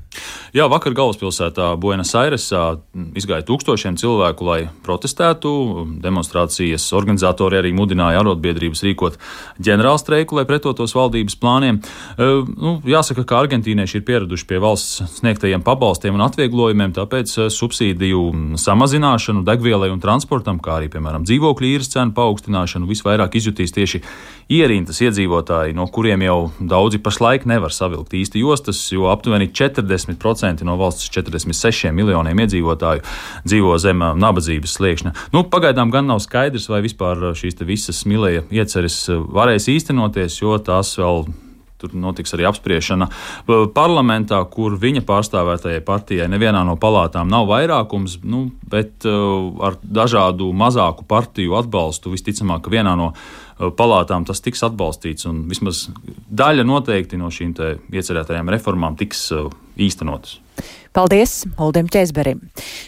Jā, 0.50 0.66
vakar 0.66 0.96
galvaspilsētā 0.98 1.76
Buenos 1.78 2.10
Airesā 2.18 2.80
izgāja 3.20 3.46
tūkstošiem 3.46 4.00
cilvēku, 4.02 4.48
lai 4.48 4.60
protestētu. 4.82 5.52
Demonstrācijas 6.02 6.88
organizatori 6.98 7.60
arī 7.60 7.70
mudināja 7.78 8.24
arotbiedrības 8.24 8.82
rīkot 8.88 9.20
ģenerālstreiku, 9.62 10.40
lai 10.40 10.48
pretotos 10.50 10.96
valdības 10.98 11.38
plāniem. 11.38 11.78
E, 11.78 12.30
nu, 12.50 12.74
jāsaka, 12.82 13.28
ka 13.30 13.44
argentīnieši 13.44 14.00
ir 14.00 14.06
pieraduši 14.08 14.48
pie 14.50 14.62
valsts 14.64 15.20
sniegtajiem 15.20 15.62
pabalstiem 15.66 16.18
un 16.18 16.26
atvieglojumiem, 16.26 16.96
tāpēc 16.98 17.36
e, 17.36 17.48
subsīdiju 17.54 18.58
samazināšanu 18.58 19.46
degvielai 19.46 19.92
un 19.94 20.02
transportam, 20.02 20.58
kā 20.58 20.80
arī, 20.80 20.90
piemēram, 20.90 21.30
dzīvokļu 21.30 21.70
īres 21.76 21.94
cenu 21.94 22.18
paaugstināšanu 22.18 22.90
visvairāk 22.90 23.38
izjutīs 23.38 23.76
tieši 23.78 24.02
ierintas 24.50 24.98
iedzīvotāji, 25.06 25.78
no 25.78 25.86
kuriem 25.94 26.26
jau 26.26 26.40
daudzi 26.58 26.98
pašlaik 27.06 27.46
nevar 27.46 27.70
savilkt 27.70 28.18
īsti 28.18 28.42
jostas, 28.42 28.82
jo 28.90 29.12
aptuveni 29.14 29.52
40 29.54 30.09
40% 30.10 30.66
no 30.68 30.78
valsts 30.80 31.10
46 31.10 31.92
miljoniem 31.96 32.40
iedzīvotāju 32.46 33.04
dzīvo 33.46 33.76
zem 33.82 34.04
nabadzības 34.20 34.78
sliekšņa. 34.80 35.14
Nu, 35.36 35.44
pagaidām 35.44 35.92
gan 35.94 36.10
nav 36.10 36.24
skaidrs, 36.24 36.70
vai 36.72 36.82
vispār 36.86 37.32
šīs 37.38 37.60
visas 37.68 38.06
milēja 38.10 38.46
ieceres 38.52 39.06
varēs 39.10 39.70
īstenoties, 39.72 40.42
jo 40.42 40.58
tās 40.64 40.96
vēl 41.00 41.28
Tur 41.80 41.94
notiks 41.96 42.34
arī 42.36 42.44
apspriešana 42.50 43.06
parlamentā, 43.72 44.42
kur 44.52 44.74
viņa 44.76 45.00
pārstāvētajai 45.08 45.80
partijai 45.88 46.26
nevienā 46.28 46.66
no 46.68 46.76
palātām 46.76 47.30
nav 47.32 47.48
vairākums, 47.48 48.18
nu, 48.28 48.50
bet 48.68 49.08
ar 49.08 49.78
dažādu 49.80 50.50
mazāku 50.52 51.08
partiju 51.08 51.56
atbalstu 51.62 52.12
visticamāk, 52.12 52.66
ka 52.66 52.74
vienā 52.74 52.98
no 53.00 53.14
palātām 53.80 54.28
tas 54.28 54.44
tiks 54.44 54.66
atbalstīts, 54.68 55.24
un 55.32 55.46
vismaz 55.48 55.86
daļa 56.28 56.68
noteikti 56.68 57.20
no 57.20 57.32
šīm 57.32 57.56
iecerētajām 57.56 58.52
reformām 58.58 59.00
tiks 59.00 59.30
īstenotas. 59.80 60.40
Paldies 61.00 61.46
Uldim 61.56 61.88
Česberim. 61.88 62.42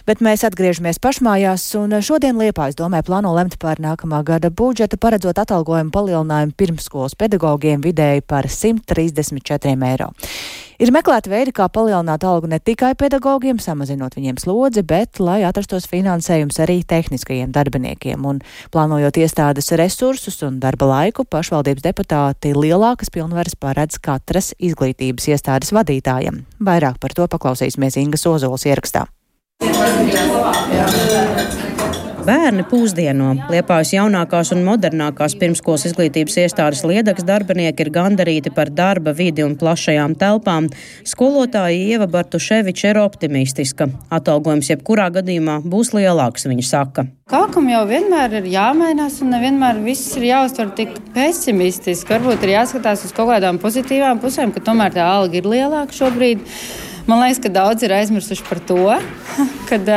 Bet 0.04 0.20
mēs 0.20 0.42
atgriežamies 0.44 0.98
pašmājās, 1.00 1.64
un 1.80 1.96
šodien 2.04 2.36
Liepājas 2.36 2.76
domē 2.76 3.00
plāno 3.08 3.32
lemt 3.32 3.56
par 3.62 3.80
nākamā 3.80 4.20
gada 4.28 4.50
budžetu, 4.52 5.00
paredzot 5.00 5.40
atalgojumu 5.40 5.96
palielinājumu 5.96 6.58
pirmskolas 6.60 7.16
pedagogiem 7.16 7.80
vidēji 7.80 8.26
par 8.28 8.52
134 8.52 9.78
eiro. 9.94 10.12
Ir 10.82 10.90
meklēti 10.90 11.30
veidi, 11.30 11.52
kā 11.54 11.68
palielināt 11.70 12.24
algu 12.26 12.48
ne 12.50 12.58
tikai 12.58 12.96
pedagogiem, 12.98 13.60
samazinot 13.62 14.16
viņiem 14.18 14.40
slodzi, 14.42 14.82
bet 14.82 15.20
lai 15.22 15.44
atrastos 15.46 15.86
finansējums 15.86 16.58
arī 16.64 16.80
tehniskajiem 16.90 17.52
darbiniekiem. 17.54 18.24
Un 18.26 18.40
plānojot 18.74 19.20
iestādes 19.22 19.70
resursus 19.78 20.40
un 20.48 20.58
darba 20.64 20.88
laiku, 20.90 21.22
pašvaldības 21.30 21.86
deputāti 21.86 22.56
lielākas 22.58 23.14
pilnvaras 23.14 23.54
paredz 23.62 24.02
katras 24.02 24.56
izglītības 24.58 25.30
iestādes 25.30 25.70
vadītājam. 25.78 26.42
Vairāk 26.58 26.98
par 26.98 27.14
to 27.14 27.30
paklausīsimies 27.30 28.01
Ingas 28.04 28.28
Ozols 28.30 28.68
ierakstā. 28.70 29.08
Bērni 32.22 32.62
pūsdieno. 32.70 33.32
Liepājas 33.50 33.96
jaunākās 33.96 34.52
un 34.54 34.60
modernākās 34.62 35.34
pirmskolas 35.42 35.88
izglītības 35.90 36.36
iestādes 36.44 36.84
liedaks 36.86 37.26
darbinieki 37.26 37.82
ir 37.82 37.90
gandarīti 37.96 38.52
par 38.54 38.70
darba 38.78 39.14
vidi 39.18 39.42
un 39.42 39.56
plašajām 39.58 40.14
telpām. 40.22 40.68
Skolotāja 41.08 41.74
Ieva 41.96 42.06
Bartuševiča 42.12 42.92
ir 42.92 43.00
optimistiska. 43.02 43.88
Atalgojums 44.14 44.70
jebkurā 44.70 45.08
gadījumā 45.18 45.58
būs 45.66 45.96
lielāks, 45.98 46.46
viņa 46.52 46.68
saka. 46.68 47.08
Kaut 47.32 47.56
kam 47.56 47.72
jau 47.72 47.82
vienmēr 47.90 48.38
ir 48.42 48.52
jāmainās, 48.54 49.18
un 49.26 49.34
nevienmēr 49.34 49.82
viss 49.82 50.14
ir 50.20 50.30
jāuztver 50.30 50.76
tik 50.78 50.94
pesimistiski. 51.18 52.20
Varbūt 52.20 52.46
ir 52.46 52.54
jāskatās 52.60 53.08
uz 53.08 53.18
kaut 53.18 53.34
kādām 53.34 53.58
pozitīvām 53.64 54.22
pusēm, 54.22 54.54
ka 54.54 54.62
tomēr 54.70 54.94
tā 54.94 55.10
alga 55.10 55.42
ir 55.42 55.50
lielāka 55.50 56.04
šobrīd. 56.04 56.46
Man 57.10 57.22
liekas, 57.24 57.40
ka 57.42 57.50
daudz 57.54 57.86
ir 57.86 57.94
aizmirsuši 57.96 58.46
par 58.48 58.62
to, 58.70 58.84
kad, 59.70 59.90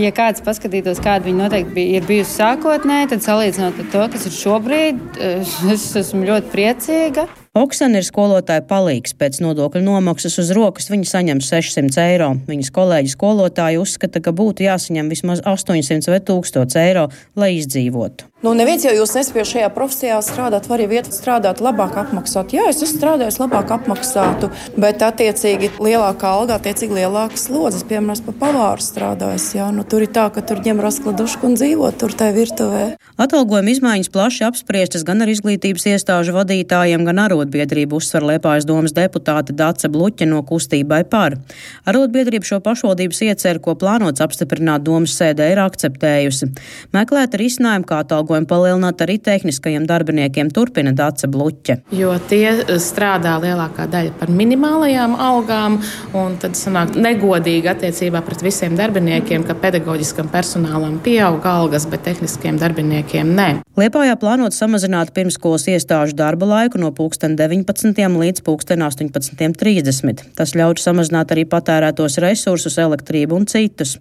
ja 0.00 0.12
kāds 0.16 0.44
paskatītos, 0.46 1.02
kāda 1.04 1.28
viņa 1.28 1.44
noteikti 1.44 1.76
bija, 1.76 1.98
ir 2.00 2.08
bijusi 2.08 2.38
sākotnēji, 2.38 3.10
tad 3.12 3.26
salīdzinot 3.26 3.82
ar 3.84 3.92
to, 3.92 4.06
kas 4.14 4.26
ir 4.30 4.36
šobrīd, 4.38 5.04
es 5.74 5.86
esmu 6.00 6.24
ļoti 6.30 6.52
priecīga. 6.54 7.26
Oksana 7.58 7.98
ir 7.98 8.06
skolotāja 8.06 8.62
palīgs. 8.62 9.16
Pēc 9.18 9.40
nodokļu 9.42 9.82
nomaksas 9.82 10.38
uz 10.38 10.52
rokas 10.54 10.86
viņa 10.92 11.10
saņem 11.10 11.40
600 11.42 12.04
eiro. 12.04 12.30
Viņas 12.46 12.70
kolēģi 12.76 13.10
skolotāji 13.16 13.80
uzskata, 13.82 14.22
ka 14.22 14.30
būtu 14.30 14.68
jāsaņem 14.68 15.10
vismaz 15.10 15.42
800 15.42 16.14
vai 16.14 16.22
1000 16.22 16.78
eiro, 16.86 17.08
lai 17.34 17.56
izdzīvotu. 17.58 18.29
Nu, 18.40 18.54
neviens 18.56 18.80
jau 18.86 18.92
jūs 18.96 19.10
nespēj 19.12 19.44
šajā 19.44 19.66
profesijā 19.76 20.16
strādāt, 20.24 20.64
var 20.70 20.80
jau 20.80 20.88
iet 20.96 21.10
strādāt 21.12 21.58
labāk 21.60 21.98
apmaksātu. 22.00 22.56
Jā, 22.56 22.70
es 22.72 22.78
esmu 22.80 22.96
strādājis 22.96 23.36
labāk 23.36 23.68
apmaksātu, 23.74 24.48
bet 24.80 25.02
attiecīgi 25.04 25.68
lielākā 25.76 26.30
alga, 26.38 26.56
attiecīgi 26.56 26.96
lielākas 27.02 27.44
slodzes, 27.50 27.84
piemēram, 27.84 28.22
pa 28.24 28.32
pavāru 28.46 28.80
strādājis. 28.80 29.50
Jā, 29.58 29.66
nu, 29.76 29.84
tur 29.84 30.06
ir 30.06 30.12
tā, 30.16 30.24
ka 30.32 30.40
tur 30.40 30.62
ņem 30.64 30.80
raskladušku 30.80 31.50
un 31.50 31.58
dzīvo 31.58 31.90
tur 32.00 32.16
tajā 32.16 32.32
virtuvē. 32.38 32.86
Atalgojuma 33.20 33.74
izmaiņas 33.74 34.08
plaši 34.14 34.46
apspriestas 34.48 35.04
gan 35.04 35.20
ar 35.20 35.28
izglītības 35.28 35.84
iestāžu 35.92 36.32
vadītājiem, 36.38 37.04
gan 37.04 37.20
arotbiedrību 37.26 38.00
uzsver 38.00 38.24
Liepājas 38.24 38.64
domas 38.64 38.96
deputāte 38.96 39.52
Dace 39.52 39.92
Bluķa 39.92 40.30
no 40.32 40.40
kustībai 40.48 41.02
par. 41.12 41.36
Arotbiedrība 41.84 42.48
šo 42.48 42.62
pašvaldības 42.64 43.20
ieceru, 43.28 43.60
ko 43.68 43.76
plānots 43.76 44.24
apstiprināt 44.24 44.88
domas 44.88 45.12
sēdē, 45.20 45.52
ir 45.52 45.60
akceptējusi. 45.66 46.52
Meklēt 46.96 47.36
risinājumu, 47.36 47.84
kā 47.84 48.00
atalgojumu 48.00 48.29
palielināt 48.50 49.02
arī 49.04 49.18
tehniskajiem 49.22 49.86
darbiniekiem, 49.88 50.50
turpina 50.54 50.92
Dace 50.96 51.28
Bluķa. 51.30 51.80
Jo 51.96 52.14
tie 52.30 52.78
strādā 52.82 53.36
lielākā 53.42 53.88
daļa 53.90 54.14
par 54.20 54.30
minimālajām 54.34 55.16
algām, 55.20 55.80
un 56.16 56.36
tad 56.42 56.58
sanāk 56.58 56.94
negodīgi 56.94 57.70
attiecībā 57.72 58.22
pret 58.26 58.44
visiem 58.46 58.76
darbiniekiem, 58.78 59.44
ka 59.46 59.56
pedagoģiskam 59.58 60.30
personālam 60.32 61.00
pieaug 61.04 61.44
algas, 61.46 61.88
bet 61.90 62.06
tehniskiem 62.06 62.60
darbiniekiem 62.60 63.34
nē. 63.36 63.48
Liepājā 63.80 64.16
plānot 64.20 64.52
samazināt 64.52 65.14
pirmskolas 65.16 65.64
iestāžu 65.72 66.16
darba 66.18 66.46
laiku 66.46 66.80
no 66.82 66.90
19. 66.92 67.94
līdz 68.20 68.42
18.30. 68.44 70.24
Tas 70.36 70.52
ļautu 70.58 70.82
samazināt 70.82 71.32
arī 71.32 71.46
patērētos 71.48 72.18
resursus, 72.20 72.76
elektrību 72.82 73.38
un 73.38 73.46
citus. 73.48 73.96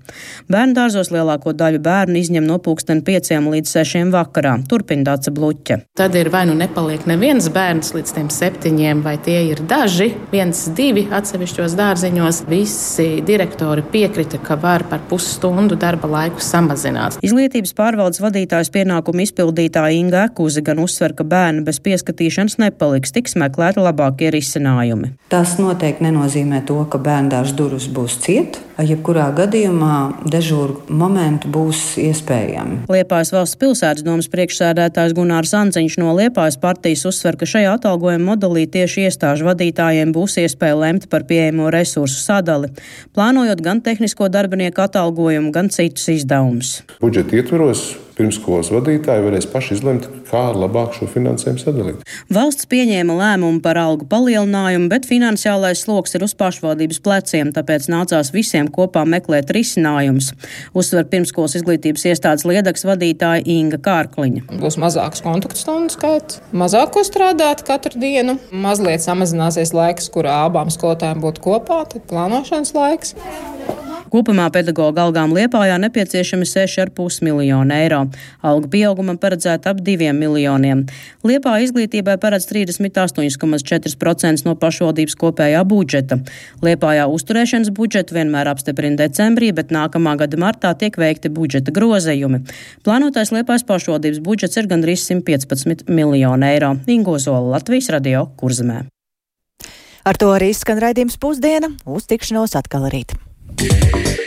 Bērnu 0.51 0.75
dārzos 0.75 1.13
lielāko 1.13 1.53
daļu 1.55 1.79
bērnu 1.85 2.19
izņem 2.19 2.47
no 2.49 2.57
5 3.07 3.37
līdz 3.53 3.75
6 3.77 4.11
vakarā. 4.19 4.57
Turpina 4.69 5.07
Dāca 5.09 5.33
Bluķa. 5.33 5.79
Tad 5.97 6.15
ir 6.19 6.29
vai 6.33 6.45
nu 6.49 6.57
nepaliek 6.59 7.07
neviens 7.09 7.49
bērns 7.55 7.93
līdz 7.97 8.15
tiem 8.19 8.29
septiņiem, 8.33 9.03
vai 9.05 9.15
tie 9.17 9.39
ir 9.49 9.63
daži, 9.65 10.11
viens, 10.33 10.67
divi 10.77 11.07
atsevišķos 11.09 11.77
dārziņos. 11.79 12.43
Visi 12.51 13.09
direktori 13.25 13.81
piekrita, 13.81 14.37
ka 14.43 14.59
var 14.59 14.85
par 14.91 15.01
pusstundu 15.09 15.79
darba 15.79 16.11
laiku 16.11 16.43
samazināt. 16.43 17.17
Izglītības 17.25 17.73
pārvaldes 17.77 18.21
vadītājs 18.23 18.69
pienāk 18.75 18.99
pienākumu 18.99 19.23
izpildītāja 19.23 19.95
Inga 19.95 20.25
Ekuze 20.27 20.61
gan 20.65 20.79
uzsver, 20.79 21.13
ka 21.13 21.23
bērni 21.23 21.63
bez 21.63 21.79
pieskatīšanas 21.79 22.57
nepaliks. 22.59 23.11
tiks 23.11 23.35
meklēti 23.35 23.79
labākie 23.79 24.31
risinājumi. 24.31 25.13
Tas 25.29 25.57
noteikti 25.59 26.03
nenozīmē 26.03 26.65
to, 26.65 26.83
ka 26.89 26.97
bērndārs 26.97 27.53
durvis 27.53 27.87
būs 27.87 28.19
ciet. 28.23 28.59
Jebkurā 28.79 29.27
gadījumā 29.35 30.23
dežūru 30.31 30.87
momentu 30.89 31.49
būs 31.51 31.97
iespējami. 31.99 32.85
Liepājas 32.89 33.33
valsts 33.35 33.59
pilsētas 33.59 34.05
domas 34.09 34.29
priekšsēdētājs 34.33 35.15
Gunārs 35.17 35.53
Anceņš 35.55 35.99
no 36.01 36.15
Liepājas 36.17 36.57
partijas 36.61 37.05
uzsver, 37.09 37.37
ka 37.39 37.47
šajā 37.49 37.77
atalgojuma 37.77 38.33
modelī 38.33 38.65
tieši 38.73 39.05
iestāžu 39.07 39.47
vadītājiem 39.47 40.11
būs 40.15 40.39
iespēja 40.43 40.81
lemt 40.81 41.07
par 41.13 41.27
pieejamo 41.29 41.69
resursu 41.73 42.19
sadali, 42.19 42.73
plānojot 43.13 43.63
gan 43.63 43.83
tehnisko 43.85 44.31
darbinieku 44.33 44.83
atalgojumu, 44.89 45.53
gan 45.55 45.71
citus 45.73 46.09
izdevumus. 46.17 46.79
Budžeta 46.99 47.39
ietvaros 47.39 48.08
pirmskolas 48.19 48.69
vadītāji 48.73 49.23
varēs 49.23 49.47
paši 49.49 49.77
izlemt, 49.77 50.07
kā 50.27 50.41
labāk 50.51 50.93
šo 50.97 51.07
finansējumu 51.09 51.61
sadalīt. 51.61 52.03
Valsts 52.33 52.67
pieņēma 52.69 53.15
lēmumu 53.15 53.63
par 53.63 53.79
algu 53.79 54.07
palielinājumu, 54.11 54.89
bet 54.91 55.07
finansiālais 55.09 55.85
sloks 55.85 56.17
ir 56.17 56.25
uz 56.27 56.35
pašvaldības 56.39 56.99
pleciem, 57.05 57.53
tāpēc 57.55 57.87
nācās 57.91 58.33
visiem 58.35 58.67
kopā 58.75 59.05
meklēt 59.07 59.53
risinājumus. 59.55 60.33
Uzsver 60.77 61.07
pirmskolas 61.09 61.55
izglītības 61.61 62.05
iestādes 62.11 62.45
liedaks 62.49 62.85
vadītāja 62.87 63.45
Inga 63.49 63.79
Kārkliņa. 63.87 64.45
Būs 64.59 64.79
mazāks 64.81 65.23
kontaktu 65.25 65.63
stundu 65.63 65.95
skaits, 65.95 66.41
mazāk 66.51 66.93
ko 66.97 67.05
strādāt 67.07 67.63
katru 67.67 68.01
dienu, 68.03 68.39
mazliet 68.51 69.05
samazināsies 69.05 69.73
laiks, 69.75 70.11
kurā 70.13 70.43
abām 70.49 70.73
skolotājām 70.73 71.23
būtu 71.23 71.45
kopā, 71.47 71.85
tad 71.93 72.09
plānošanas 72.11 72.75
laiks. 72.75 73.15
Kopumā 74.09 74.47
pedagoģa 74.53 75.03
algām 75.05 75.33
Liepājā 75.37 75.77
nepieciešami 75.83 76.47
6,5 76.49 77.21
miljoni 77.25 77.75
eiro. 77.75 78.01
Algu 78.41 78.69
pieaugumam 78.73 79.19
paredzēta 79.21 79.73
ap 79.73 79.83
2 79.85 80.09
miljoniem. 80.17 80.85
Liepā 81.25 81.59
izglītībai 81.65 82.17
paredz 82.21 82.47
38,4% 82.49 84.47
no 84.47 84.55
pašvaldības 84.59 85.17
kopējā 85.19 85.61
budžeta. 85.69 86.19
Liepājā 86.65 87.05
uzturēšanas 87.13 87.69
budžetu 87.77 88.17
vienmēr 88.17 88.49
apstiprina 88.49 89.03
decembrī, 89.03 89.51
bet 89.53 89.73
nākamā 89.75 90.17
gada 90.23 90.41
martā 90.41 90.73
tiek 90.73 90.97
veikti 90.97 91.29
budžeta 91.29 91.73
grozējumi. 91.75 92.43
Plānotais 92.85 93.33
Liepājas 93.35 93.67
pašvaldības 93.69 94.23
budžets 94.25 94.57
ir 94.57 94.69
gandrīz 94.71 95.05
115 95.05 95.85
miljoni 95.87 96.49
eiro. 96.49 96.75
Ingo 96.89 97.19
Zola, 97.21 97.59
Latvijas 97.59 97.93
radio 97.93 98.25
Kurzemē. 98.39 98.87
Ar 100.09 100.17
to 100.17 100.31
arī 100.33 100.53
skan 100.57 100.79
raidījums 100.81 101.19
pusdiena. 101.21 101.69
Uz 101.85 102.09
tikšanos 102.09 102.57
atkal 102.57 102.89
rīt. 102.89 103.13
Yeah. 103.57 104.18